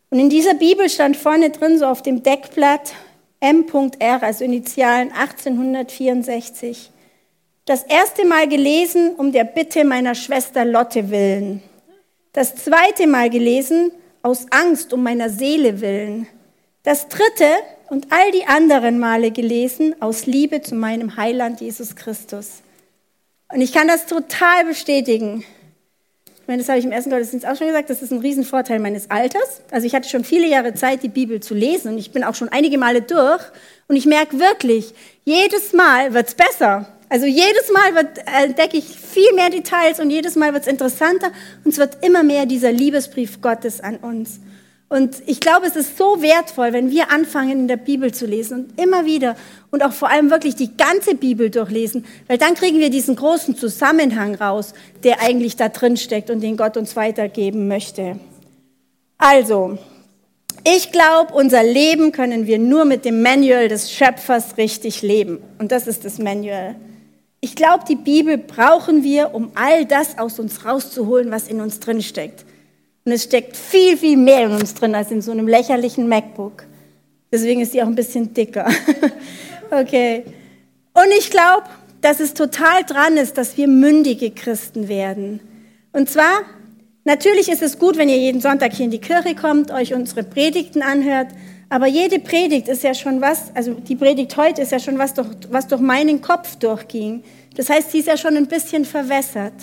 Und 0.09 0.19
in 0.19 0.29
dieser 0.29 0.53
Bibel 0.53 0.89
stand 0.89 1.17
vorne 1.17 1.49
drin, 1.49 1.77
so 1.77 1.85
auf 1.85 2.01
dem 2.01 2.23
Deckblatt, 2.23 2.93
M.R., 3.41 4.23
also 4.23 4.43
Initialen 4.43 5.11
1864 5.11 6.91
das 7.69 7.83
erste 7.83 8.25
Mal 8.25 8.47
gelesen 8.47 9.13
um 9.15 9.31
der 9.31 9.43
Bitte 9.43 9.85
meiner 9.85 10.15
Schwester 10.15 10.65
Lotte 10.65 11.11
willen. 11.11 11.61
Das 12.33 12.55
zweite 12.55 13.05
Mal 13.05 13.29
gelesen 13.29 13.91
aus 14.23 14.47
Angst 14.49 14.91
um 14.91 15.03
meiner 15.03 15.29
Seele 15.29 15.79
willen. 15.79 16.27
Das 16.81 17.09
dritte 17.09 17.45
und 17.91 18.07
all 18.09 18.31
die 18.31 18.47
anderen 18.47 18.97
Male 18.97 19.29
gelesen 19.29 19.93
aus 20.01 20.25
Liebe 20.25 20.63
zu 20.63 20.73
meinem 20.73 21.15
Heiland 21.15 21.61
Jesus 21.61 21.95
Christus. 21.95 22.63
Und 23.53 23.61
ich 23.61 23.71
kann 23.71 23.87
das 23.87 24.07
total 24.07 24.65
bestätigen. 24.65 25.43
Ich 26.25 26.47
meine, 26.47 26.63
das 26.63 26.69
habe 26.69 26.79
ich 26.79 26.85
im 26.85 26.91
ersten 26.91 27.11
Gottesdienst 27.11 27.45
auch 27.45 27.55
schon 27.55 27.67
gesagt, 27.67 27.91
das 27.91 28.01
ist 28.01 28.09
ein 28.11 28.17
Riesenvorteil 28.17 28.79
meines 28.79 29.11
Alters. 29.11 29.61
Also 29.69 29.85
ich 29.85 29.93
hatte 29.93 30.09
schon 30.09 30.23
viele 30.23 30.47
Jahre 30.47 30.73
Zeit, 30.73 31.03
die 31.03 31.07
Bibel 31.07 31.39
zu 31.39 31.53
lesen 31.53 31.91
und 31.91 31.99
ich 31.99 32.11
bin 32.11 32.23
auch 32.23 32.33
schon 32.33 32.49
einige 32.49 32.79
Male 32.79 33.03
durch 33.03 33.43
und 33.87 33.95
ich 33.95 34.07
merke 34.07 34.39
wirklich, 34.39 34.91
jedes 35.23 35.71
Mal 35.71 36.15
wird 36.15 36.29
es 36.29 36.33
besser. 36.33 36.87
Also 37.09 37.25
jedes 37.25 37.71
Mal 37.73 37.95
wird, 37.95 38.19
entdecke 38.43 38.77
ich 38.77 38.85
viel 38.85 39.33
mehr 39.33 39.49
Details 39.49 39.99
und 39.99 40.11
jedes 40.11 40.35
Mal 40.35 40.53
wird 40.53 40.63
es 40.63 40.69
interessanter 40.69 41.31
und 41.65 41.71
es 41.71 41.79
wird 41.79 42.05
immer 42.05 42.23
mehr 42.23 42.45
dieser 42.45 42.71
Liebesbrief 42.71 43.41
Gottes 43.41 43.81
an 43.81 43.97
uns. 43.97 44.39
Und 44.89 45.21
ich 45.27 45.39
glaube, 45.39 45.67
es 45.67 45.75
ist 45.75 45.97
so 45.97 46.21
wertvoll, 46.21 46.73
wenn 46.73 46.89
wir 46.89 47.11
anfangen, 47.11 47.51
in 47.51 47.67
der 47.67 47.77
Bibel 47.77 48.11
zu 48.11 48.25
lesen 48.25 48.65
und 48.65 48.81
immer 48.81 49.05
wieder 49.05 49.35
und 49.69 49.83
auch 49.83 49.93
vor 49.93 50.09
allem 50.09 50.31
wirklich 50.31 50.55
die 50.55 50.75
ganze 50.77 51.13
Bibel 51.15 51.51
durchlesen, 51.51 52.05
weil 52.27 52.39
dann 52.39 52.55
kriegen 52.55 52.79
wir 52.79 52.89
diesen 52.89 53.15
großen 53.15 53.55
Zusammenhang 53.55 54.33
raus, 54.35 54.73
der 55.03 55.21
eigentlich 55.21 55.55
da 55.55 55.69
drin 55.69 55.97
steckt 55.97 56.31
und 56.31 56.41
den 56.41 56.57
Gott 56.57 56.75
uns 56.75 56.95
weitergeben 56.95 57.67
möchte. 57.67 58.19
Also, 59.19 59.77
Ich 60.63 60.91
glaube, 60.91 61.33
unser 61.33 61.63
Leben 61.63 62.11
können 62.11 62.45
wir 62.45 62.59
nur 62.59 62.83
mit 62.83 63.05
dem 63.05 63.21
Manual 63.21 63.69
des 63.69 63.91
Schöpfers 63.91 64.57
richtig 64.57 65.01
leben. 65.01 65.39
Und 65.57 65.71
das 65.71 65.87
ist 65.87 66.03
das 66.03 66.19
Manual. 66.19 66.75
Ich 67.41 67.55
glaube, 67.55 67.85
die 67.87 67.95
Bibel 67.95 68.37
brauchen 68.37 69.03
wir, 69.03 69.33
um 69.33 69.51
all 69.55 69.85
das 69.85 70.17
aus 70.17 70.39
uns 70.39 70.65
rauszuholen, 70.65 71.31
was 71.31 71.47
in 71.47 71.61
uns 71.61 71.79
drin 71.79 72.01
steckt. 72.01 72.45
Und 73.05 73.13
es 73.13 73.23
steckt 73.23 73.55
viel, 73.55 73.97
viel 73.97 74.17
mehr 74.17 74.45
in 74.45 74.51
uns 74.51 74.73
drin 74.73 74.93
als 74.93 75.09
in 75.09 75.21
so 75.21 75.31
einem 75.31 75.47
lächerlichen 75.47 76.09
MacBook. 76.09 76.65
Deswegen 77.31 77.61
ist 77.61 77.73
die 77.73 77.81
auch 77.81 77.87
ein 77.87 77.95
bisschen 77.95 78.33
dicker. 78.33 78.69
okay. 79.71 80.25
Und 80.93 81.11
ich 81.17 81.29
glaube, 81.29 81.63
dass 82.01 82.19
es 82.19 82.33
total 82.33 82.83
dran 82.83 83.17
ist, 83.17 83.37
dass 83.37 83.57
wir 83.57 83.67
mündige 83.67 84.31
Christen 84.31 84.87
werden. 84.87 85.39
Und 85.93 86.09
zwar, 86.09 86.41
natürlich 87.03 87.49
ist 87.49 87.61
es 87.61 87.79
gut, 87.79 87.97
wenn 87.97 88.09
ihr 88.09 88.17
jeden 88.17 88.41
Sonntag 88.41 88.73
hier 88.73 88.85
in 88.85 88.91
die 88.91 88.99
Kirche 88.99 89.35
kommt, 89.35 89.71
euch 89.71 89.93
unsere 89.93 90.23
Predigten 90.23 90.81
anhört, 90.81 91.27
aber 91.69 91.85
jede 91.85 92.19
Predigt 92.19 92.67
ist 92.67 92.83
ja 92.83 92.93
schon 92.93 93.21
was, 93.21 93.55
also 93.55 93.73
die 93.73 93.95
Predigt 93.95 94.35
heute 94.37 94.63
ist 94.63 94.71
ja 94.71 94.79
schon 94.79 94.97
was, 94.97 95.13
durch, 95.13 95.27
was 95.51 95.67
durch 95.67 95.81
meinen 95.81 96.21
Kopf 96.21 96.55
durchging. 96.55 97.23
Das 97.55 97.69
heißt, 97.69 97.91
sie 97.91 97.99
ist 97.99 98.07
ja 98.07 98.17
schon 98.17 98.35
ein 98.35 98.47
bisschen 98.47 98.85
verwässert. 98.85 99.53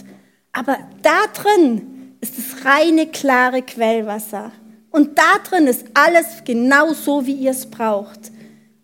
Aber 0.53 0.79
da 1.03 1.27
drin 1.35 2.17
ist 2.21 2.35
das 2.39 2.65
reine, 2.65 3.09
klare 3.09 3.63
Quellwasser. 3.63 4.53
Und 4.91 5.19
da 5.19 5.39
drin 5.49 5.67
ist 5.67 5.87
alles 5.95 6.45
genau 6.45 6.93
so, 6.93 7.27
wie 7.27 7.35
ihr 7.35 7.51
es 7.51 7.67
braucht. 7.67 8.31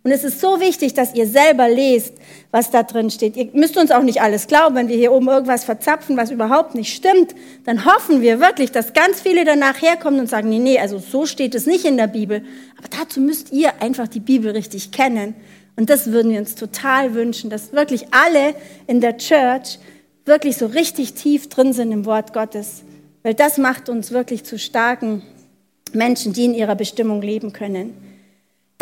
Und 0.04 0.10
es 0.10 0.24
ist 0.24 0.40
so 0.40 0.60
wichtig, 0.60 0.94
dass 0.94 1.14
ihr 1.14 1.28
selber 1.28 1.68
lest, 1.68 2.14
was 2.50 2.72
da 2.72 2.82
drin 2.82 3.08
steht. 3.10 3.36
Ihr 3.36 3.50
müsst 3.52 3.76
uns 3.76 3.92
auch 3.92 4.02
nicht 4.02 4.20
alles 4.20 4.48
glauben, 4.48 4.74
wenn 4.74 4.88
wir 4.88 4.96
hier 4.96 5.12
oben 5.12 5.28
irgendwas 5.28 5.62
verzapfen, 5.62 6.16
was 6.16 6.32
überhaupt 6.32 6.74
nicht 6.74 6.92
stimmt. 6.92 7.36
Dann 7.64 7.84
hoffen 7.84 8.20
wir 8.20 8.40
wirklich, 8.40 8.72
dass 8.72 8.94
ganz 8.94 9.20
viele 9.20 9.44
danach 9.44 9.80
herkommen 9.80 10.18
und 10.18 10.28
sagen, 10.28 10.48
nee, 10.48 10.58
nee, 10.58 10.78
also 10.78 10.98
so 10.98 11.24
steht 11.24 11.54
es 11.54 11.66
nicht 11.66 11.84
in 11.84 11.96
der 11.96 12.08
Bibel. 12.08 12.42
Aber 12.78 12.88
dazu 12.88 13.20
müsst 13.20 13.52
ihr 13.52 13.80
einfach 13.80 14.08
die 14.08 14.20
Bibel 14.20 14.50
richtig 14.50 14.90
kennen. 14.90 15.36
Und 15.76 15.88
das 15.88 16.10
würden 16.10 16.32
wir 16.32 16.40
uns 16.40 16.56
total 16.56 17.14
wünschen, 17.14 17.48
dass 17.48 17.72
wirklich 17.72 18.06
alle 18.10 18.56
in 18.88 19.00
der 19.00 19.18
Church 19.18 19.78
wirklich 20.24 20.56
so 20.56 20.66
richtig 20.66 21.14
tief 21.14 21.48
drin 21.48 21.72
sind 21.72 21.92
im 21.92 22.06
Wort 22.06 22.32
Gottes. 22.32 22.82
Weil 23.22 23.34
das 23.34 23.56
macht 23.56 23.88
uns 23.88 24.10
wirklich 24.10 24.42
zu 24.42 24.58
starken 24.58 25.22
Menschen, 25.92 26.32
die 26.32 26.46
in 26.46 26.54
ihrer 26.54 26.74
Bestimmung 26.74 27.22
leben 27.22 27.52
können. 27.52 28.11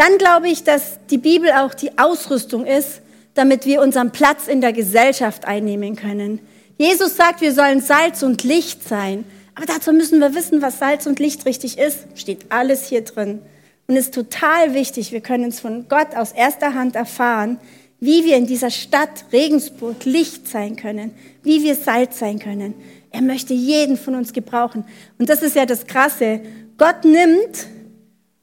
Dann 0.00 0.16
glaube 0.16 0.48
ich, 0.48 0.64
dass 0.64 0.98
die 1.10 1.18
Bibel 1.18 1.50
auch 1.50 1.74
die 1.74 1.98
Ausrüstung 1.98 2.64
ist, 2.64 3.02
damit 3.34 3.66
wir 3.66 3.82
unseren 3.82 4.12
Platz 4.12 4.48
in 4.48 4.62
der 4.62 4.72
Gesellschaft 4.72 5.44
einnehmen 5.44 5.94
können. 5.94 6.40
Jesus 6.78 7.16
sagt, 7.16 7.42
wir 7.42 7.52
sollen 7.52 7.82
Salz 7.82 8.22
und 8.22 8.42
Licht 8.42 8.88
sein. 8.88 9.26
Aber 9.54 9.66
dazu 9.66 9.92
müssen 9.92 10.18
wir 10.18 10.34
wissen, 10.34 10.62
was 10.62 10.78
Salz 10.78 11.04
und 11.04 11.18
Licht 11.18 11.44
richtig 11.44 11.76
ist. 11.76 12.06
Steht 12.14 12.46
alles 12.48 12.88
hier 12.88 13.02
drin. 13.02 13.40
Und 13.88 13.96
es 13.96 14.06
ist 14.06 14.14
total 14.14 14.72
wichtig, 14.72 15.12
wir 15.12 15.20
können 15.20 15.50
es 15.50 15.60
von 15.60 15.86
Gott 15.90 16.16
aus 16.16 16.32
erster 16.32 16.72
Hand 16.72 16.96
erfahren, 16.96 17.58
wie 17.98 18.24
wir 18.24 18.38
in 18.38 18.46
dieser 18.46 18.70
Stadt 18.70 19.26
Regensburg 19.34 20.06
Licht 20.06 20.48
sein 20.48 20.76
können, 20.76 21.10
wie 21.42 21.62
wir 21.62 21.74
Salz 21.74 22.18
sein 22.18 22.38
können. 22.38 22.72
Er 23.10 23.20
möchte 23.20 23.52
jeden 23.52 23.98
von 23.98 24.14
uns 24.14 24.32
gebrauchen. 24.32 24.86
Und 25.18 25.28
das 25.28 25.42
ist 25.42 25.56
ja 25.56 25.66
das 25.66 25.86
Krasse. 25.86 26.40
Gott 26.78 27.04
nimmt 27.04 27.66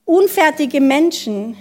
unfertige 0.08 0.82
Menschen 0.82 1.56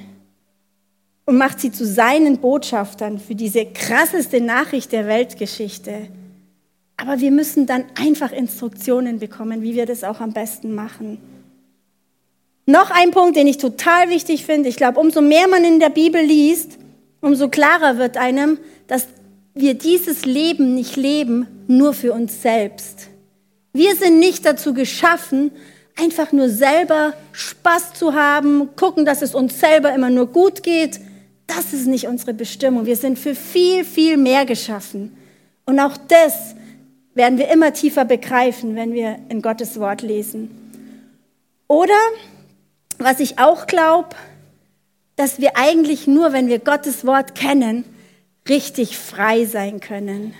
und 1.26 1.36
macht 1.36 1.60
sie 1.60 1.72
zu 1.72 1.84
seinen 1.84 2.38
Botschaftern 2.38 3.18
für 3.18 3.34
diese 3.34 3.66
krasseste 3.66 4.40
Nachricht 4.40 4.92
der 4.92 5.06
Weltgeschichte. 5.06 6.08
Aber 6.96 7.20
wir 7.20 7.32
müssen 7.32 7.66
dann 7.66 7.84
einfach 7.96 8.32
Instruktionen 8.32 9.18
bekommen, 9.18 9.62
wie 9.62 9.74
wir 9.74 9.84
das 9.84 10.04
auch 10.04 10.20
am 10.20 10.32
besten 10.32 10.74
machen. 10.74 11.18
Noch 12.66 12.90
ein 12.90 13.10
Punkt, 13.10 13.36
den 13.36 13.48
ich 13.48 13.58
total 13.58 14.08
wichtig 14.08 14.46
finde. 14.46 14.68
Ich 14.68 14.76
glaube, 14.76 15.00
umso 15.00 15.20
mehr 15.20 15.48
man 15.48 15.64
in 15.64 15.80
der 15.80 15.90
Bibel 15.90 16.22
liest, 16.22 16.78
umso 17.20 17.48
klarer 17.48 17.98
wird 17.98 18.16
einem, 18.16 18.58
dass 18.86 19.08
wir 19.54 19.74
dieses 19.74 20.24
Leben 20.24 20.74
nicht 20.74 20.96
leben 20.96 21.46
nur 21.66 21.94
für 21.94 22.12
uns 22.12 22.42
selbst. 22.42 23.08
Wir 23.72 23.96
sind 23.96 24.20
nicht 24.20 24.46
dazu 24.46 24.72
geschaffen, 24.72 25.50
einfach 25.96 26.32
nur 26.32 26.48
selber 26.48 27.14
Spaß 27.32 27.94
zu 27.94 28.14
haben, 28.14 28.76
gucken, 28.76 29.04
dass 29.04 29.22
es 29.22 29.34
uns 29.34 29.58
selber 29.58 29.94
immer 29.94 30.10
nur 30.10 30.26
gut 30.26 30.62
geht, 30.62 31.00
das 31.46 31.72
ist 31.72 31.86
nicht 31.86 32.06
unsere 32.06 32.34
Bestimmung. 32.34 32.86
Wir 32.86 32.96
sind 32.96 33.18
für 33.18 33.34
viel, 33.34 33.84
viel 33.84 34.16
mehr 34.16 34.44
geschaffen. 34.44 35.16
Und 35.64 35.80
auch 35.80 35.96
das 35.96 36.54
werden 37.14 37.38
wir 37.38 37.48
immer 37.48 37.72
tiefer 37.72 38.04
begreifen, 38.04 38.74
wenn 38.74 38.92
wir 38.92 39.18
in 39.28 39.42
Gottes 39.42 39.80
Wort 39.80 40.02
lesen. 40.02 40.50
Oder, 41.68 41.98
was 42.98 43.20
ich 43.20 43.38
auch 43.38 43.66
glaube, 43.66 44.10
dass 45.16 45.40
wir 45.40 45.56
eigentlich 45.56 46.06
nur, 46.06 46.32
wenn 46.32 46.48
wir 46.48 46.58
Gottes 46.58 47.06
Wort 47.06 47.34
kennen, 47.34 47.84
richtig 48.48 48.98
frei 48.98 49.46
sein 49.46 49.80
können. 49.80 50.34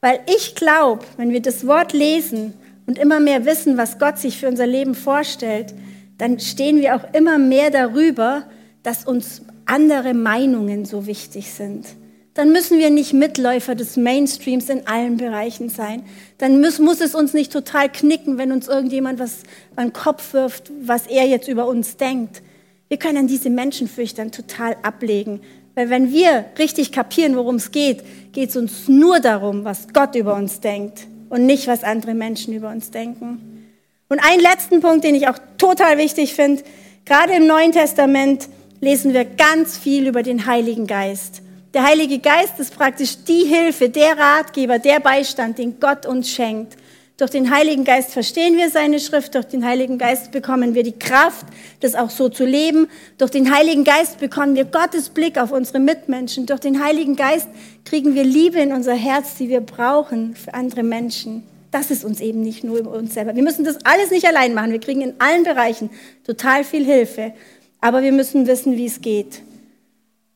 Weil 0.00 0.20
ich 0.26 0.54
glaube, 0.54 1.04
wenn 1.16 1.30
wir 1.30 1.42
das 1.42 1.66
Wort 1.66 1.92
lesen 1.92 2.54
und 2.86 2.98
immer 2.98 3.20
mehr 3.20 3.44
wissen, 3.44 3.76
was 3.76 3.98
Gott 3.98 4.18
sich 4.18 4.38
für 4.38 4.48
unser 4.48 4.66
Leben 4.66 4.94
vorstellt, 4.94 5.74
dann 6.18 6.38
stehen 6.38 6.80
wir 6.80 6.96
auch 6.96 7.12
immer 7.12 7.38
mehr 7.38 7.70
darüber, 7.70 8.44
dass 8.82 9.04
uns 9.04 9.42
andere 9.66 10.14
Meinungen 10.14 10.84
so 10.84 11.06
wichtig 11.06 11.52
sind. 11.52 11.86
Dann 12.34 12.52
müssen 12.52 12.78
wir 12.78 12.90
nicht 12.90 13.14
Mitläufer 13.14 13.74
des 13.74 13.96
Mainstreams 13.96 14.68
in 14.68 14.86
allen 14.86 15.16
Bereichen 15.16 15.70
sein. 15.70 16.04
Dann 16.38 16.60
muss, 16.60 16.78
muss 16.78 17.00
es 17.00 17.14
uns 17.14 17.32
nicht 17.32 17.50
total 17.50 17.90
knicken, 17.90 18.36
wenn 18.38 18.52
uns 18.52 18.68
irgendjemand 18.68 19.18
was 19.18 19.42
an 19.74 19.88
den 19.88 19.92
Kopf 19.92 20.34
wirft, 20.34 20.70
was 20.82 21.06
er 21.06 21.26
jetzt 21.26 21.48
über 21.48 21.66
uns 21.66 21.96
denkt. 21.96 22.42
Wir 22.88 22.98
können 22.98 23.26
diese 23.26 23.50
Menschenfürchtern 23.50 24.32
total 24.32 24.76
ablegen. 24.82 25.40
Weil 25.74 25.90
wenn 25.90 26.12
wir 26.12 26.44
richtig 26.58 26.92
kapieren, 26.92 27.36
worum 27.36 27.56
es 27.56 27.72
geht, 27.72 28.02
geht 28.32 28.50
es 28.50 28.56
uns 28.56 28.86
nur 28.86 29.18
darum, 29.18 29.64
was 29.64 29.88
Gott 29.92 30.14
über 30.14 30.34
uns 30.34 30.60
denkt 30.60 31.06
und 31.28 31.46
nicht, 31.46 31.66
was 31.66 31.84
andere 31.84 32.14
Menschen 32.14 32.54
über 32.54 32.70
uns 32.70 32.90
denken. 32.90 33.72
Und 34.08 34.20
einen 34.20 34.40
letzten 34.40 34.80
Punkt, 34.80 35.04
den 35.04 35.14
ich 35.14 35.28
auch 35.28 35.38
total 35.58 35.98
wichtig 35.98 36.34
finde, 36.34 36.62
gerade 37.04 37.34
im 37.34 37.46
Neuen 37.46 37.72
Testament 37.72 38.48
lesen 38.80 39.14
wir 39.14 39.24
ganz 39.24 39.78
viel 39.78 40.06
über 40.06 40.22
den 40.22 40.46
Heiligen 40.46 40.86
Geist. 40.86 41.42
Der 41.74 41.84
Heilige 41.84 42.20
Geist 42.20 42.58
ist 42.58 42.74
praktisch 42.76 43.24
die 43.26 43.44
Hilfe, 43.44 43.88
der 43.88 44.16
Ratgeber, 44.16 44.78
der 44.78 45.00
Beistand, 45.00 45.58
den 45.58 45.80
Gott 45.80 46.06
uns 46.06 46.30
schenkt. 46.30 46.76
Durch 47.18 47.30
den 47.30 47.50
Heiligen 47.50 47.84
Geist 47.84 48.12
verstehen 48.12 48.58
wir 48.58 48.68
seine 48.68 49.00
Schrift, 49.00 49.34
durch 49.34 49.46
den 49.46 49.64
Heiligen 49.64 49.96
Geist 49.96 50.32
bekommen 50.32 50.74
wir 50.74 50.82
die 50.82 50.98
Kraft, 50.98 51.46
das 51.80 51.94
auch 51.94 52.10
so 52.10 52.28
zu 52.28 52.44
leben. 52.44 52.88
Durch 53.16 53.30
den 53.30 53.54
Heiligen 53.54 53.84
Geist 53.84 54.20
bekommen 54.20 54.54
wir 54.54 54.66
Gottes 54.66 55.08
Blick 55.08 55.38
auf 55.38 55.50
unsere 55.50 55.78
Mitmenschen. 55.78 56.44
Durch 56.44 56.60
den 56.60 56.84
Heiligen 56.84 57.16
Geist 57.16 57.48
kriegen 57.86 58.14
wir 58.14 58.22
Liebe 58.22 58.58
in 58.58 58.70
unser 58.74 58.92
Herz, 58.92 59.36
die 59.36 59.48
wir 59.48 59.62
brauchen 59.62 60.36
für 60.36 60.52
andere 60.52 60.82
Menschen. 60.82 61.42
Das 61.70 61.90
ist 61.90 62.04
uns 62.04 62.20
eben 62.20 62.42
nicht 62.42 62.64
nur 62.64 62.76
über 62.78 62.92
uns 62.92 63.14
selber. 63.14 63.34
Wir 63.34 63.42
müssen 63.42 63.64
das 63.64 63.78
alles 63.86 64.10
nicht 64.10 64.26
allein 64.26 64.52
machen. 64.52 64.72
Wir 64.72 64.80
kriegen 64.80 65.00
in 65.00 65.14
allen 65.18 65.44
Bereichen 65.44 65.88
total 66.22 66.64
viel 66.64 66.84
Hilfe. 66.84 67.32
Aber 67.80 68.02
wir 68.02 68.12
müssen 68.12 68.46
wissen, 68.46 68.76
wie 68.76 68.86
es 68.86 69.00
geht. 69.00 69.40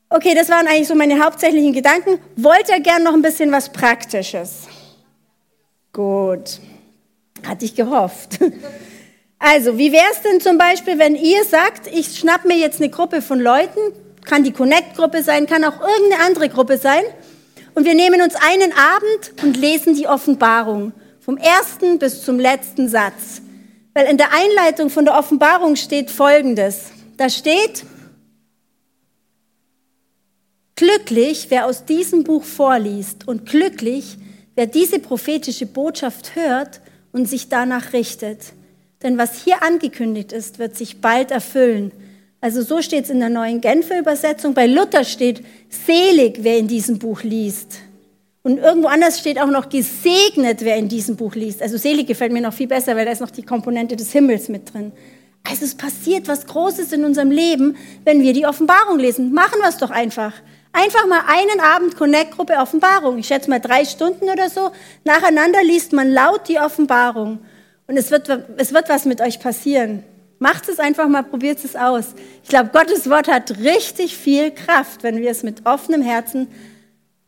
Okay, 0.09 0.33
das 0.33 0.49
waren 0.49 0.65
eigentlich 0.65 0.87
so 0.87 0.95
meine 0.95 1.23
hauptsächlichen 1.23 1.73
Gedanken. 1.73 2.17
Wollt 2.37 2.69
ihr 2.69 2.79
gern 2.79 3.03
noch 3.03 3.13
ein 3.13 3.21
bisschen 3.21 3.51
was 3.51 3.69
Praktisches? 3.69 4.67
Gut. 5.93 6.59
Hatte 7.45 7.65
ich 7.65 7.75
gehofft. 7.75 8.39
Also, 9.43 9.75
wie 9.79 9.91
wäre 9.91 10.05
es 10.13 10.21
denn 10.21 10.39
zum 10.39 10.59
Beispiel, 10.59 10.99
wenn 10.99 11.15
ihr 11.15 11.43
sagt, 11.45 11.87
ich 11.87 12.15
schnapp 12.15 12.45
mir 12.45 12.57
jetzt 12.57 12.79
eine 12.79 12.91
Gruppe 12.91 13.23
von 13.23 13.39
Leuten, 13.39 13.79
kann 14.23 14.43
die 14.43 14.51
Connect-Gruppe 14.51 15.23
sein, 15.23 15.47
kann 15.47 15.63
auch 15.63 15.81
irgendeine 15.81 16.23
andere 16.23 16.47
Gruppe 16.47 16.77
sein, 16.77 17.01
und 17.73 17.85
wir 17.85 17.95
nehmen 17.95 18.21
uns 18.21 18.35
einen 18.35 18.71
Abend 18.73 19.43
und 19.43 19.57
lesen 19.57 19.95
die 19.95 20.07
Offenbarung 20.07 20.93
vom 21.19 21.37
ersten 21.37 21.99
bis 21.99 22.23
zum 22.23 22.39
letzten 22.39 22.87
Satz. 22.89 23.41
Weil 23.93 24.07
in 24.07 24.17
der 24.17 24.29
Einleitung 24.33 24.89
von 24.89 25.05
der 25.05 25.17
Offenbarung 25.17 25.75
steht 25.75 26.11
Folgendes. 26.11 26.91
Da 27.17 27.29
steht, 27.29 27.85
glücklich, 30.75 31.47
wer 31.49 31.65
aus 31.65 31.85
diesem 31.85 32.23
Buch 32.23 32.43
vorliest 32.43 33.27
und 33.27 33.47
glücklich, 33.47 34.17
wer 34.17 34.30
diese 34.65 34.99
prophetische 34.99 35.65
Botschaft 35.65 36.35
hört 36.35 36.81
und 37.11 37.27
sich 37.27 37.49
danach 37.49 37.93
richtet. 37.93 38.53
Denn 39.03 39.17
was 39.17 39.43
hier 39.43 39.63
angekündigt 39.63 40.31
ist, 40.31 40.59
wird 40.59 40.77
sich 40.77 41.01
bald 41.01 41.31
erfüllen. 41.31 41.91
Also 42.39 42.61
so 42.61 42.81
steht 42.81 43.05
es 43.05 43.09
in 43.09 43.19
der 43.19 43.29
neuen 43.29 43.61
Genfer 43.61 43.99
Übersetzung. 43.99 44.53
Bei 44.53 44.65
Luther 44.65 45.03
steht, 45.03 45.43
selig, 45.69 46.39
wer 46.41 46.57
in 46.57 46.67
diesem 46.67 46.99
Buch 46.99 47.23
liest. 47.23 47.79
Und 48.43 48.57
irgendwo 48.57 48.87
anders 48.87 49.19
steht 49.19 49.39
auch 49.39 49.51
noch 49.51 49.69
gesegnet, 49.69 50.61
wer 50.61 50.77
in 50.77 50.89
diesem 50.89 51.15
Buch 51.15 51.35
liest. 51.35 51.61
Also 51.61 51.77
selig 51.77 52.07
gefällt 52.07 52.31
mir 52.31 52.41
noch 52.41 52.53
viel 52.53 52.67
besser, 52.67 52.95
weil 52.95 53.05
da 53.05 53.11
ist 53.11 53.21
noch 53.21 53.29
die 53.29 53.43
Komponente 53.43 53.95
des 53.95 54.11
Himmels 54.11 54.49
mit 54.49 54.73
drin. 54.73 54.91
Also 55.43 55.65
es 55.65 55.75
passiert 55.75 56.27
was 56.27 56.47
Großes 56.47 56.91
in 56.91 57.05
unserem 57.05 57.29
Leben, 57.29 57.77
wenn 58.03 58.21
wir 58.21 58.33
die 58.33 58.45
Offenbarung 58.45 58.97
lesen. 58.97 59.33
Machen 59.33 59.59
wir 59.61 59.69
es 59.69 59.77
doch 59.77 59.91
einfach. 59.91 60.33
Einfach 60.73 61.05
mal 61.07 61.23
einen 61.27 61.59
Abend 61.59 61.97
Connect-Gruppe 61.97 62.53
Offenbarung. 62.55 63.17
Ich 63.17 63.27
schätze 63.27 63.49
mal 63.49 63.59
drei 63.59 63.83
Stunden 63.83 64.29
oder 64.29 64.49
so. 64.49 64.71
Nacheinander 65.03 65.63
liest 65.63 65.91
man 65.91 66.11
laut 66.11 66.47
die 66.47 66.59
Offenbarung. 66.59 67.39
Und 67.87 67.97
es 67.97 68.09
wird, 68.09 68.29
es 68.57 68.73
wird 68.73 68.87
was 68.87 69.05
mit 69.05 69.19
euch 69.19 69.39
passieren. 69.39 70.03
Macht 70.39 70.69
es 70.69 70.79
einfach 70.79 71.07
mal, 71.07 71.23
probiert 71.23 71.63
es 71.63 71.75
aus. 71.75 72.15
Ich 72.41 72.49
glaube, 72.49 72.69
Gottes 72.71 73.09
Wort 73.09 73.27
hat 73.27 73.59
richtig 73.59 74.17
viel 74.17 74.51
Kraft, 74.51 75.03
wenn 75.03 75.17
wir 75.17 75.29
es 75.29 75.43
mit 75.43 75.65
offenem 75.65 76.01
Herzen 76.01 76.47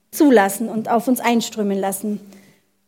zulassen 0.09 0.69
und 0.69 0.89
auf 0.89 1.07
uns 1.07 1.19
einströmen 1.19 1.79
lassen. 1.79 2.19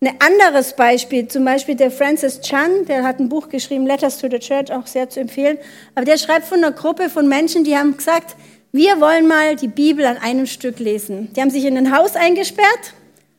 Ein 0.02 0.16
anderes 0.20 0.76
Beispiel, 0.76 1.28
zum 1.28 1.46
Beispiel 1.46 1.76
der 1.76 1.90
Francis 1.90 2.42
Chan, 2.42 2.86
der 2.86 3.04
hat 3.04 3.20
ein 3.20 3.30
Buch 3.30 3.50
geschrieben, 3.50 3.88
Letters 3.88 4.20
to 4.20 4.28
the 4.30 4.40
Church, 4.40 4.72
auch 4.72 4.88
sehr 4.88 5.10
zu 5.10 5.20
empfehlen. 5.20 5.58
Aber 5.96 6.06
der 6.06 6.18
schreibt 6.18 6.46
von 6.46 6.60
einer 6.60 6.72
Gruppe 6.72 7.10
von 7.10 7.28
Menschen, 7.28 7.64
die 7.64 7.76
haben 7.76 7.98
gesagt, 7.98 8.36
wir 8.76 9.00
wollen 9.00 9.26
mal 9.26 9.56
die 9.56 9.70
Bibel 9.70 10.06
an 10.06 10.18
einem 10.18 10.46
Stück 10.46 10.80
lesen. 10.80 11.32
Die 11.34 11.40
haben 11.40 11.50
sich 11.50 11.64
in 11.64 11.78
ein 11.78 11.96
Haus 11.96 12.18
eingesperrt, 12.18 12.94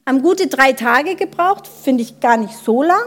haben 0.07 0.22
gute 0.22 0.46
drei 0.46 0.72
Tage 0.72 1.14
gebraucht, 1.14 1.68
finde 1.68 2.03
ich 2.03 2.20
gar 2.20 2.38
nicht 2.38 2.55
so 2.55 2.83
lang, 2.83 3.05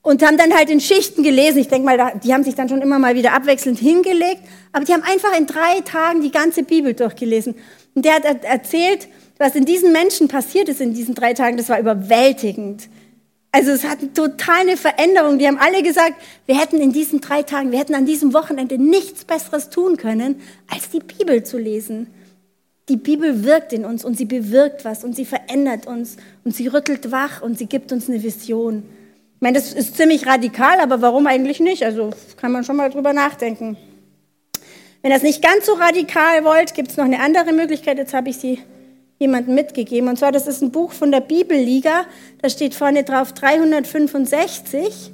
und 0.00 0.24
haben 0.24 0.36
dann 0.36 0.54
halt 0.54 0.70
in 0.70 0.80
Schichten 0.80 1.24
gelesen. 1.24 1.58
Ich 1.58 1.68
denke 1.68 1.86
mal, 1.86 2.20
die 2.22 2.32
haben 2.32 2.44
sich 2.44 2.54
dann 2.54 2.68
schon 2.68 2.82
immer 2.82 3.00
mal 3.00 3.16
wieder 3.16 3.32
abwechselnd 3.32 3.80
hingelegt, 3.80 4.42
aber 4.72 4.84
die 4.84 4.92
haben 4.92 5.02
einfach 5.02 5.36
in 5.36 5.46
drei 5.46 5.80
Tagen 5.80 6.22
die 6.22 6.30
ganze 6.30 6.62
Bibel 6.62 6.94
durchgelesen. 6.94 7.56
Und 7.96 8.04
der 8.04 8.14
hat 8.14 8.44
erzählt, 8.44 9.08
was 9.38 9.56
in 9.56 9.64
diesen 9.64 9.90
Menschen 9.90 10.28
passiert 10.28 10.68
ist 10.68 10.80
in 10.80 10.94
diesen 10.94 11.16
drei 11.16 11.34
Tagen, 11.34 11.56
das 11.56 11.68
war 11.68 11.80
überwältigend. 11.80 12.88
Also 13.54 13.70
es 13.70 13.84
hat 13.84 14.00
total 14.16 14.62
eine 14.62 14.76
Veränderung. 14.76 15.38
Die 15.38 15.46
haben 15.46 15.58
alle 15.58 15.84
gesagt, 15.84 16.14
wir 16.44 16.58
hätten 16.58 16.80
in 16.80 16.92
diesen 16.92 17.20
drei 17.20 17.44
Tagen, 17.44 17.70
wir 17.70 17.78
hätten 17.78 17.94
an 17.94 18.04
diesem 18.04 18.34
Wochenende 18.34 18.78
nichts 18.78 19.24
Besseres 19.24 19.70
tun 19.70 19.96
können, 19.96 20.40
als 20.68 20.90
die 20.90 20.98
Bibel 20.98 21.44
zu 21.44 21.56
lesen. 21.56 22.08
Die 22.88 22.96
Bibel 22.96 23.44
wirkt 23.44 23.72
in 23.72 23.84
uns 23.84 24.04
und 24.04 24.18
sie 24.18 24.24
bewirkt 24.24 24.84
was 24.84 25.04
und 25.04 25.14
sie 25.14 25.24
verändert 25.24 25.86
uns 25.86 26.16
und 26.42 26.52
sie 26.52 26.66
rüttelt 26.66 27.12
wach 27.12 27.42
und 27.42 27.56
sie 27.56 27.66
gibt 27.66 27.92
uns 27.92 28.10
eine 28.10 28.24
Vision. 28.24 28.82
Ich 29.36 29.40
meine, 29.40 29.56
das 29.56 29.72
ist 29.72 29.96
ziemlich 29.96 30.26
radikal, 30.26 30.80
aber 30.80 31.00
warum 31.00 31.28
eigentlich 31.28 31.60
nicht? 31.60 31.84
Also 31.84 32.10
kann 32.36 32.50
man 32.50 32.64
schon 32.64 32.74
mal 32.74 32.90
drüber 32.90 33.12
nachdenken. 33.12 33.76
Wenn 35.00 35.12
ihr 35.12 35.16
das 35.16 35.22
nicht 35.22 35.42
ganz 35.42 35.66
so 35.66 35.74
radikal 35.74 36.44
wollt, 36.44 36.74
gibt 36.74 36.90
es 36.90 36.96
noch 36.96 37.04
eine 37.04 37.20
andere 37.20 37.52
Möglichkeit. 37.52 37.98
Jetzt 37.98 38.14
habe 38.14 38.30
ich 38.30 38.36
sie 38.38 38.58
jemandem 39.18 39.54
mitgegeben. 39.54 40.08
Und 40.08 40.18
zwar, 40.18 40.32
das 40.32 40.46
ist 40.46 40.62
ein 40.62 40.70
Buch 40.70 40.92
von 40.92 41.10
der 41.10 41.20
Bibelliga. 41.20 42.04
Da 42.42 42.48
steht 42.48 42.74
vorne 42.74 43.04
drauf 43.04 43.32
365. 43.32 45.12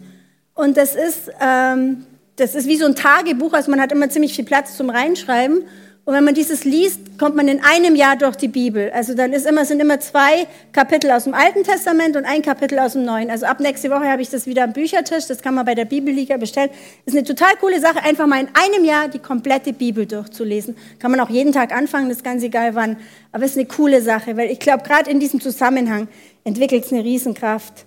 Und 0.54 0.76
das 0.76 0.94
ist, 0.94 1.30
ähm, 1.40 2.06
das 2.36 2.54
ist 2.54 2.66
wie 2.66 2.76
so 2.76 2.86
ein 2.86 2.94
Tagebuch. 2.94 3.52
Also 3.52 3.70
man 3.70 3.80
hat 3.80 3.92
immer 3.92 4.08
ziemlich 4.08 4.34
viel 4.34 4.44
Platz 4.44 4.76
zum 4.76 4.90
Reinschreiben. 4.90 5.64
Und 6.10 6.16
wenn 6.16 6.24
man 6.24 6.34
dieses 6.34 6.64
liest, 6.64 7.20
kommt 7.20 7.36
man 7.36 7.46
in 7.46 7.62
einem 7.62 7.94
Jahr 7.94 8.16
durch 8.16 8.34
die 8.34 8.48
Bibel. 8.48 8.90
Also 8.90 9.14
dann 9.14 9.32
ist 9.32 9.46
immer, 9.46 9.64
sind 9.64 9.80
immer 9.80 10.00
zwei 10.00 10.48
Kapitel 10.72 11.08
aus 11.12 11.22
dem 11.22 11.34
Alten 11.34 11.62
Testament 11.62 12.16
und 12.16 12.24
ein 12.24 12.42
Kapitel 12.42 12.80
aus 12.80 12.94
dem 12.94 13.04
Neuen. 13.04 13.30
Also 13.30 13.46
ab 13.46 13.60
nächste 13.60 13.90
Woche 13.90 14.08
habe 14.08 14.20
ich 14.20 14.28
das 14.28 14.48
wieder 14.48 14.64
am 14.64 14.72
Büchertisch. 14.72 15.28
Das 15.28 15.40
kann 15.40 15.54
man 15.54 15.64
bei 15.64 15.76
der 15.76 15.84
Bibelliga 15.84 16.36
bestellen. 16.36 16.70
Ist 17.06 17.16
eine 17.16 17.22
total 17.22 17.54
coole 17.60 17.78
Sache, 17.78 18.02
einfach 18.02 18.26
mal 18.26 18.40
in 18.40 18.48
einem 18.54 18.84
Jahr 18.84 19.06
die 19.06 19.20
komplette 19.20 19.72
Bibel 19.72 20.04
durchzulesen. 20.04 20.74
Kann 20.98 21.12
man 21.12 21.20
auch 21.20 21.30
jeden 21.30 21.52
Tag 21.52 21.72
anfangen, 21.72 22.08
das 22.08 22.16
ist 22.16 22.24
ganz 22.24 22.42
egal 22.42 22.74
wann. 22.74 22.96
Aber 23.30 23.44
es 23.44 23.52
ist 23.52 23.58
eine 23.58 23.68
coole 23.68 24.02
Sache, 24.02 24.36
weil 24.36 24.50
ich 24.50 24.58
glaube, 24.58 24.82
gerade 24.82 25.08
in 25.08 25.20
diesem 25.20 25.40
Zusammenhang 25.40 26.08
entwickelt 26.42 26.86
es 26.86 26.92
eine 26.92 27.04
Riesenkraft. 27.04 27.86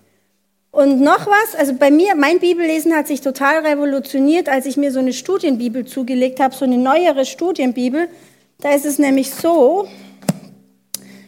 Und 0.73 1.01
noch 1.01 1.27
was, 1.27 1.53
also 1.55 1.75
bei 1.75 1.91
mir, 1.91 2.15
mein 2.15 2.39
Bibellesen 2.39 2.95
hat 2.95 3.05
sich 3.05 3.21
total 3.21 3.63
revolutioniert, 3.63 4.49
als 4.49 4.65
ich 4.65 4.75
mir 4.75 4.91
so 4.91 4.97
eine 4.97 5.13
Studienbibel 5.13 5.85
zugelegt 5.85 6.39
habe, 6.39 6.55
so 6.55 6.65
eine 6.65 6.79
neuere 6.79 7.25
Studienbibel. 7.25 8.07
Da 8.59 8.73
ist 8.73 8.83
es 8.83 8.97
nämlich 8.97 9.29
so, 9.29 9.87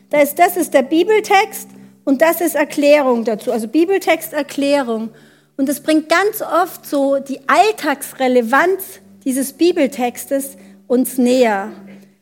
da 0.10 0.20
ist, 0.20 0.40
das 0.40 0.58
ist 0.58 0.74
der 0.74 0.82
Bibeltext 0.82 1.70
und 2.06 2.24
das 2.24 2.42
ist 2.42 2.56
Erklärung 2.56 3.24
dazu, 3.24 3.52
also 3.52 3.68
Bibeltext, 3.68 4.34
Erklärung. 4.34 5.10
Und 5.58 5.70
das 5.70 5.80
bringt 5.80 6.10
ganz 6.10 6.42
oft 6.42 6.84
so 6.84 7.20
die 7.20 7.42
Alltagsrelevanz 7.48 9.00
dieses 9.26 9.54
Bibeltextes 9.54 10.58
uns 10.88 11.20
näher. 11.20 11.72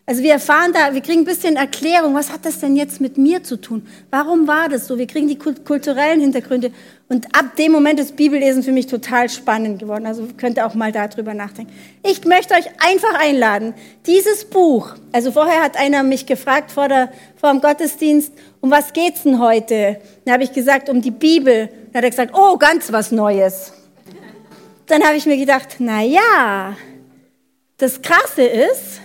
Also 0.05 0.21
wir 0.21 0.33
erfahren 0.33 0.73
da, 0.73 0.93
wir 0.93 0.99
kriegen 0.99 1.21
ein 1.21 1.25
bisschen 1.25 1.55
Erklärung, 1.55 2.13
was 2.13 2.29
hat 2.29 2.45
das 2.45 2.59
denn 2.59 2.75
jetzt 2.75 2.99
mit 2.99 3.17
mir 3.17 3.41
zu 3.41 3.55
tun? 3.55 3.87
Warum 4.09 4.47
war 4.47 4.67
das 4.67 4.87
so? 4.87 4.97
Wir 4.97 5.07
kriegen 5.07 5.29
die 5.29 5.37
kulturellen 5.37 6.19
Hintergründe. 6.19 6.73
Und 7.09 7.27
ab 7.35 7.55
dem 7.57 7.71
Moment 7.71 7.99
ist 7.99 8.15
Bibellesen 8.15 8.63
für 8.63 8.71
mich 8.71 8.87
total 8.87 9.29
spannend 9.29 9.79
geworden. 9.79 10.05
Also 10.05 10.27
könnt 10.37 10.57
ihr 10.57 10.65
auch 10.65 10.73
mal 10.73 10.91
darüber 10.91 11.33
nachdenken. 11.33 11.71
Ich 12.01 12.23
möchte 12.25 12.53
euch 12.53 12.65
einfach 12.79 13.19
einladen, 13.19 13.73
dieses 14.05 14.45
Buch, 14.45 14.95
also 15.11 15.31
vorher 15.31 15.61
hat 15.61 15.77
einer 15.77 16.01
mich 16.03 16.25
gefragt 16.25 16.71
vor, 16.71 16.87
der, 16.87 17.11
vor 17.35 17.51
dem 17.51 17.61
Gottesdienst, 17.61 18.31
um 18.61 18.71
was 18.71 18.93
geht's 18.93 19.23
denn 19.23 19.39
heute? 19.39 19.99
Dann 20.25 20.33
habe 20.33 20.43
ich 20.43 20.53
gesagt, 20.53 20.89
um 20.89 21.01
die 21.01 21.11
Bibel. 21.11 21.67
Dann 21.67 21.95
hat 21.95 22.03
er 22.05 22.09
gesagt, 22.09 22.31
oh, 22.35 22.57
ganz 22.57 22.91
was 22.91 23.11
Neues. 23.11 23.73
Dann 24.87 25.03
habe 25.03 25.15
ich 25.15 25.25
mir 25.25 25.37
gedacht, 25.37 25.75
na 25.79 26.01
ja, 26.01 26.75
das 27.77 28.01
Krasse 28.01 28.43
ist, 28.43 29.01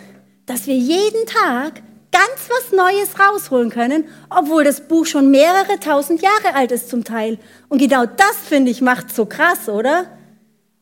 dass 0.47 0.67
wir 0.67 0.75
jeden 0.75 1.27
Tag 1.27 1.83
ganz 2.13 2.49
was 2.49 2.73
Neues 2.73 3.19
rausholen 3.19 3.71
können, 3.71 4.05
obwohl 4.31 4.65
das 4.65 4.81
Buch 4.81 5.07
schon 5.07 5.31
mehrere 5.31 5.79
tausend 5.81 6.23
Jahre 6.23 6.55
alt 6.55 6.73
ist 6.73 6.89
zum 6.89 7.05
Teil. 7.05 7.39
Und 7.69 7.79
genau 7.79 8.07
das, 8.07 8.37
finde 8.49 8.71
ich, 8.71 8.81
macht 8.81 9.15
so 9.15 9.27
krass, 9.27 9.69
oder? 9.69 10.07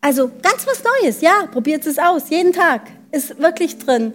Also 0.00 0.30
ganz 0.42 0.66
was 0.66 0.82
Neues, 0.84 1.20
ja, 1.20 1.48
probiert 1.50 1.86
es 1.86 1.98
aus, 1.98 2.30
jeden 2.30 2.52
Tag, 2.52 2.82
ist 3.10 3.40
wirklich 3.40 3.78
drin. 3.78 4.12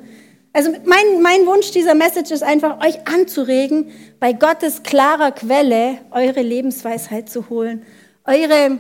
Also 0.54 0.72
mein, 0.86 1.22
mein 1.22 1.46
Wunsch 1.46 1.72
dieser 1.72 1.96
Message 1.96 2.32
ist 2.32 2.44
einfach, 2.44 2.84
euch 2.86 3.08
anzuregen, 3.08 3.92
bei 4.20 4.34
Gottes 4.34 4.84
klarer 4.84 5.32
Quelle 5.32 5.98
eure 6.12 6.42
Lebensweisheit 6.42 7.30
zu 7.30 7.50
holen, 7.50 7.84
eure, 8.26 8.80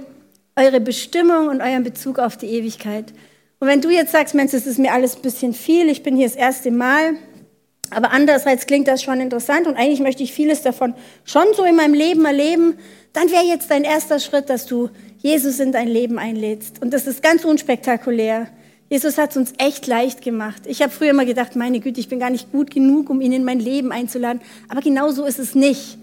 eure 0.55 0.81
Bestimmung 0.81 1.47
und 1.47 1.61
euren 1.61 1.83
Bezug 1.83 2.19
auf 2.19 2.35
die 2.37 2.47
Ewigkeit. 2.47 3.13
Und 3.59 3.67
wenn 3.67 3.81
du 3.81 3.89
jetzt 3.89 4.11
sagst, 4.11 4.35
Mensch, 4.35 4.51
das 4.51 4.67
ist 4.67 4.79
mir 4.79 4.91
alles 4.91 5.15
ein 5.15 5.21
bisschen 5.21 5.53
viel, 5.53 5.87
ich 5.87 6.03
bin 6.03 6.15
hier 6.15 6.27
das 6.27 6.35
erste 6.35 6.71
Mal, 6.71 7.15
aber 7.91 8.11
andererseits 8.11 8.65
klingt 8.65 8.87
das 8.87 9.03
schon 9.03 9.19
interessant 9.19 9.67
und 9.67 9.75
eigentlich 9.75 9.99
möchte 9.99 10.23
ich 10.23 10.33
vieles 10.33 10.61
davon 10.61 10.93
schon 11.25 11.45
so 11.55 11.63
in 11.63 11.75
meinem 11.75 11.93
Leben 11.93 12.25
erleben, 12.25 12.77
dann 13.13 13.29
wäre 13.29 13.43
jetzt 13.43 13.69
dein 13.69 13.83
erster 13.83 14.19
Schritt, 14.19 14.49
dass 14.49 14.65
du 14.65 14.89
Jesus 15.19 15.59
in 15.59 15.71
dein 15.71 15.87
Leben 15.87 16.17
einlädst. 16.17 16.81
Und 16.81 16.93
das 16.93 17.05
ist 17.05 17.21
ganz 17.21 17.43
unspektakulär. 17.43 18.47
Jesus 18.89 19.17
hat 19.17 19.31
es 19.31 19.37
uns 19.37 19.53
echt 19.57 19.87
leicht 19.87 20.21
gemacht. 20.21 20.63
Ich 20.65 20.81
habe 20.81 20.91
früher 20.91 21.11
immer 21.11 21.25
gedacht, 21.25 21.55
meine 21.55 21.79
Güte, 21.79 21.99
ich 21.99 22.09
bin 22.09 22.19
gar 22.19 22.29
nicht 22.29 22.51
gut 22.51 22.71
genug, 22.71 23.09
um 23.09 23.21
ihn 23.21 23.31
in 23.31 23.43
mein 23.43 23.59
Leben 23.59 23.91
einzuladen. 23.91 24.41
Aber 24.69 24.81
genau 24.81 25.11
so 25.11 25.25
ist 25.25 25.39
es 25.39 25.55
nicht. 25.55 25.97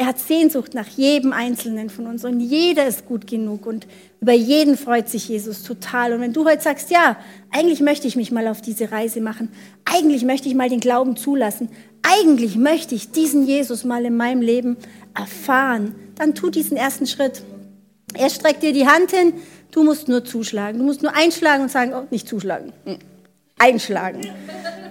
Er 0.00 0.06
hat 0.06 0.20
Sehnsucht 0.20 0.74
nach 0.74 0.86
jedem 0.86 1.32
Einzelnen 1.32 1.90
von 1.90 2.06
uns 2.06 2.24
und 2.24 2.38
jeder 2.38 2.86
ist 2.86 3.04
gut 3.04 3.26
genug 3.26 3.66
und 3.66 3.88
über 4.20 4.32
jeden 4.32 4.76
freut 4.76 5.08
sich 5.08 5.28
Jesus 5.28 5.64
total. 5.64 6.12
Und 6.12 6.20
wenn 6.20 6.32
du 6.32 6.44
heute 6.44 6.62
sagst, 6.62 6.92
ja, 6.92 7.16
eigentlich 7.50 7.80
möchte 7.80 8.06
ich 8.06 8.14
mich 8.14 8.30
mal 8.30 8.46
auf 8.46 8.60
diese 8.60 8.92
Reise 8.92 9.20
machen, 9.20 9.50
eigentlich 9.84 10.24
möchte 10.24 10.48
ich 10.48 10.54
mal 10.54 10.68
den 10.68 10.78
Glauben 10.78 11.16
zulassen, 11.16 11.68
eigentlich 12.02 12.54
möchte 12.54 12.94
ich 12.94 13.10
diesen 13.10 13.44
Jesus 13.44 13.82
mal 13.82 14.04
in 14.04 14.16
meinem 14.16 14.40
Leben 14.40 14.76
erfahren, 15.16 15.96
dann 16.14 16.36
tu 16.36 16.48
diesen 16.48 16.76
ersten 16.76 17.08
Schritt. 17.08 17.42
Er 18.14 18.30
streckt 18.30 18.62
dir 18.62 18.72
die 18.72 18.86
Hand 18.86 19.10
hin, 19.10 19.32
du 19.72 19.82
musst 19.82 20.06
nur 20.06 20.24
zuschlagen. 20.24 20.78
Du 20.78 20.84
musst 20.84 21.02
nur 21.02 21.16
einschlagen 21.16 21.64
und 21.64 21.72
sagen, 21.72 21.92
oh, 21.92 22.06
nicht 22.12 22.28
zuschlagen, 22.28 22.72
hm, 22.84 22.98
einschlagen. 23.58 24.20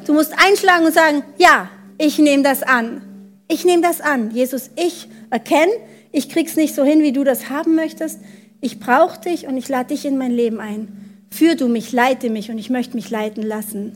Du 0.06 0.14
musst 0.14 0.34
einschlagen 0.38 0.86
und 0.86 0.94
sagen, 0.94 1.24
ja, 1.38 1.70
ich 1.98 2.20
nehme 2.20 2.44
das 2.44 2.62
an. 2.62 3.07
Ich 3.48 3.64
nehme 3.64 3.82
das 3.82 4.02
an. 4.02 4.32
Jesus, 4.32 4.72
ich 4.76 5.08
erkenne, 5.30 5.72
ich 6.12 6.30
krieg's 6.30 6.56
nicht 6.56 6.76
so 6.76 6.84
hin, 6.84 7.02
wie 7.02 7.14
du 7.14 7.24
das 7.24 7.50
haben 7.50 7.76
möchtest. 7.76 8.20
Ich 8.60 8.80
brauche 8.80 9.22
dich 9.22 9.48
und 9.48 9.56
ich 9.56 9.70
lade 9.70 9.90
dich 9.90 10.06
in 10.06 10.18
mein 10.18 10.32
Leben 10.32 10.60
ein. 10.60 11.26
Führ 11.30 11.56
du 11.56 11.68
mich, 11.68 11.92
leite 11.92 12.30
mich 12.30 12.50
und 12.50 12.58
ich 12.58 12.70
möchte 12.70 12.96
mich 12.96 13.10
leiten 13.10 13.44
lassen. 13.44 13.96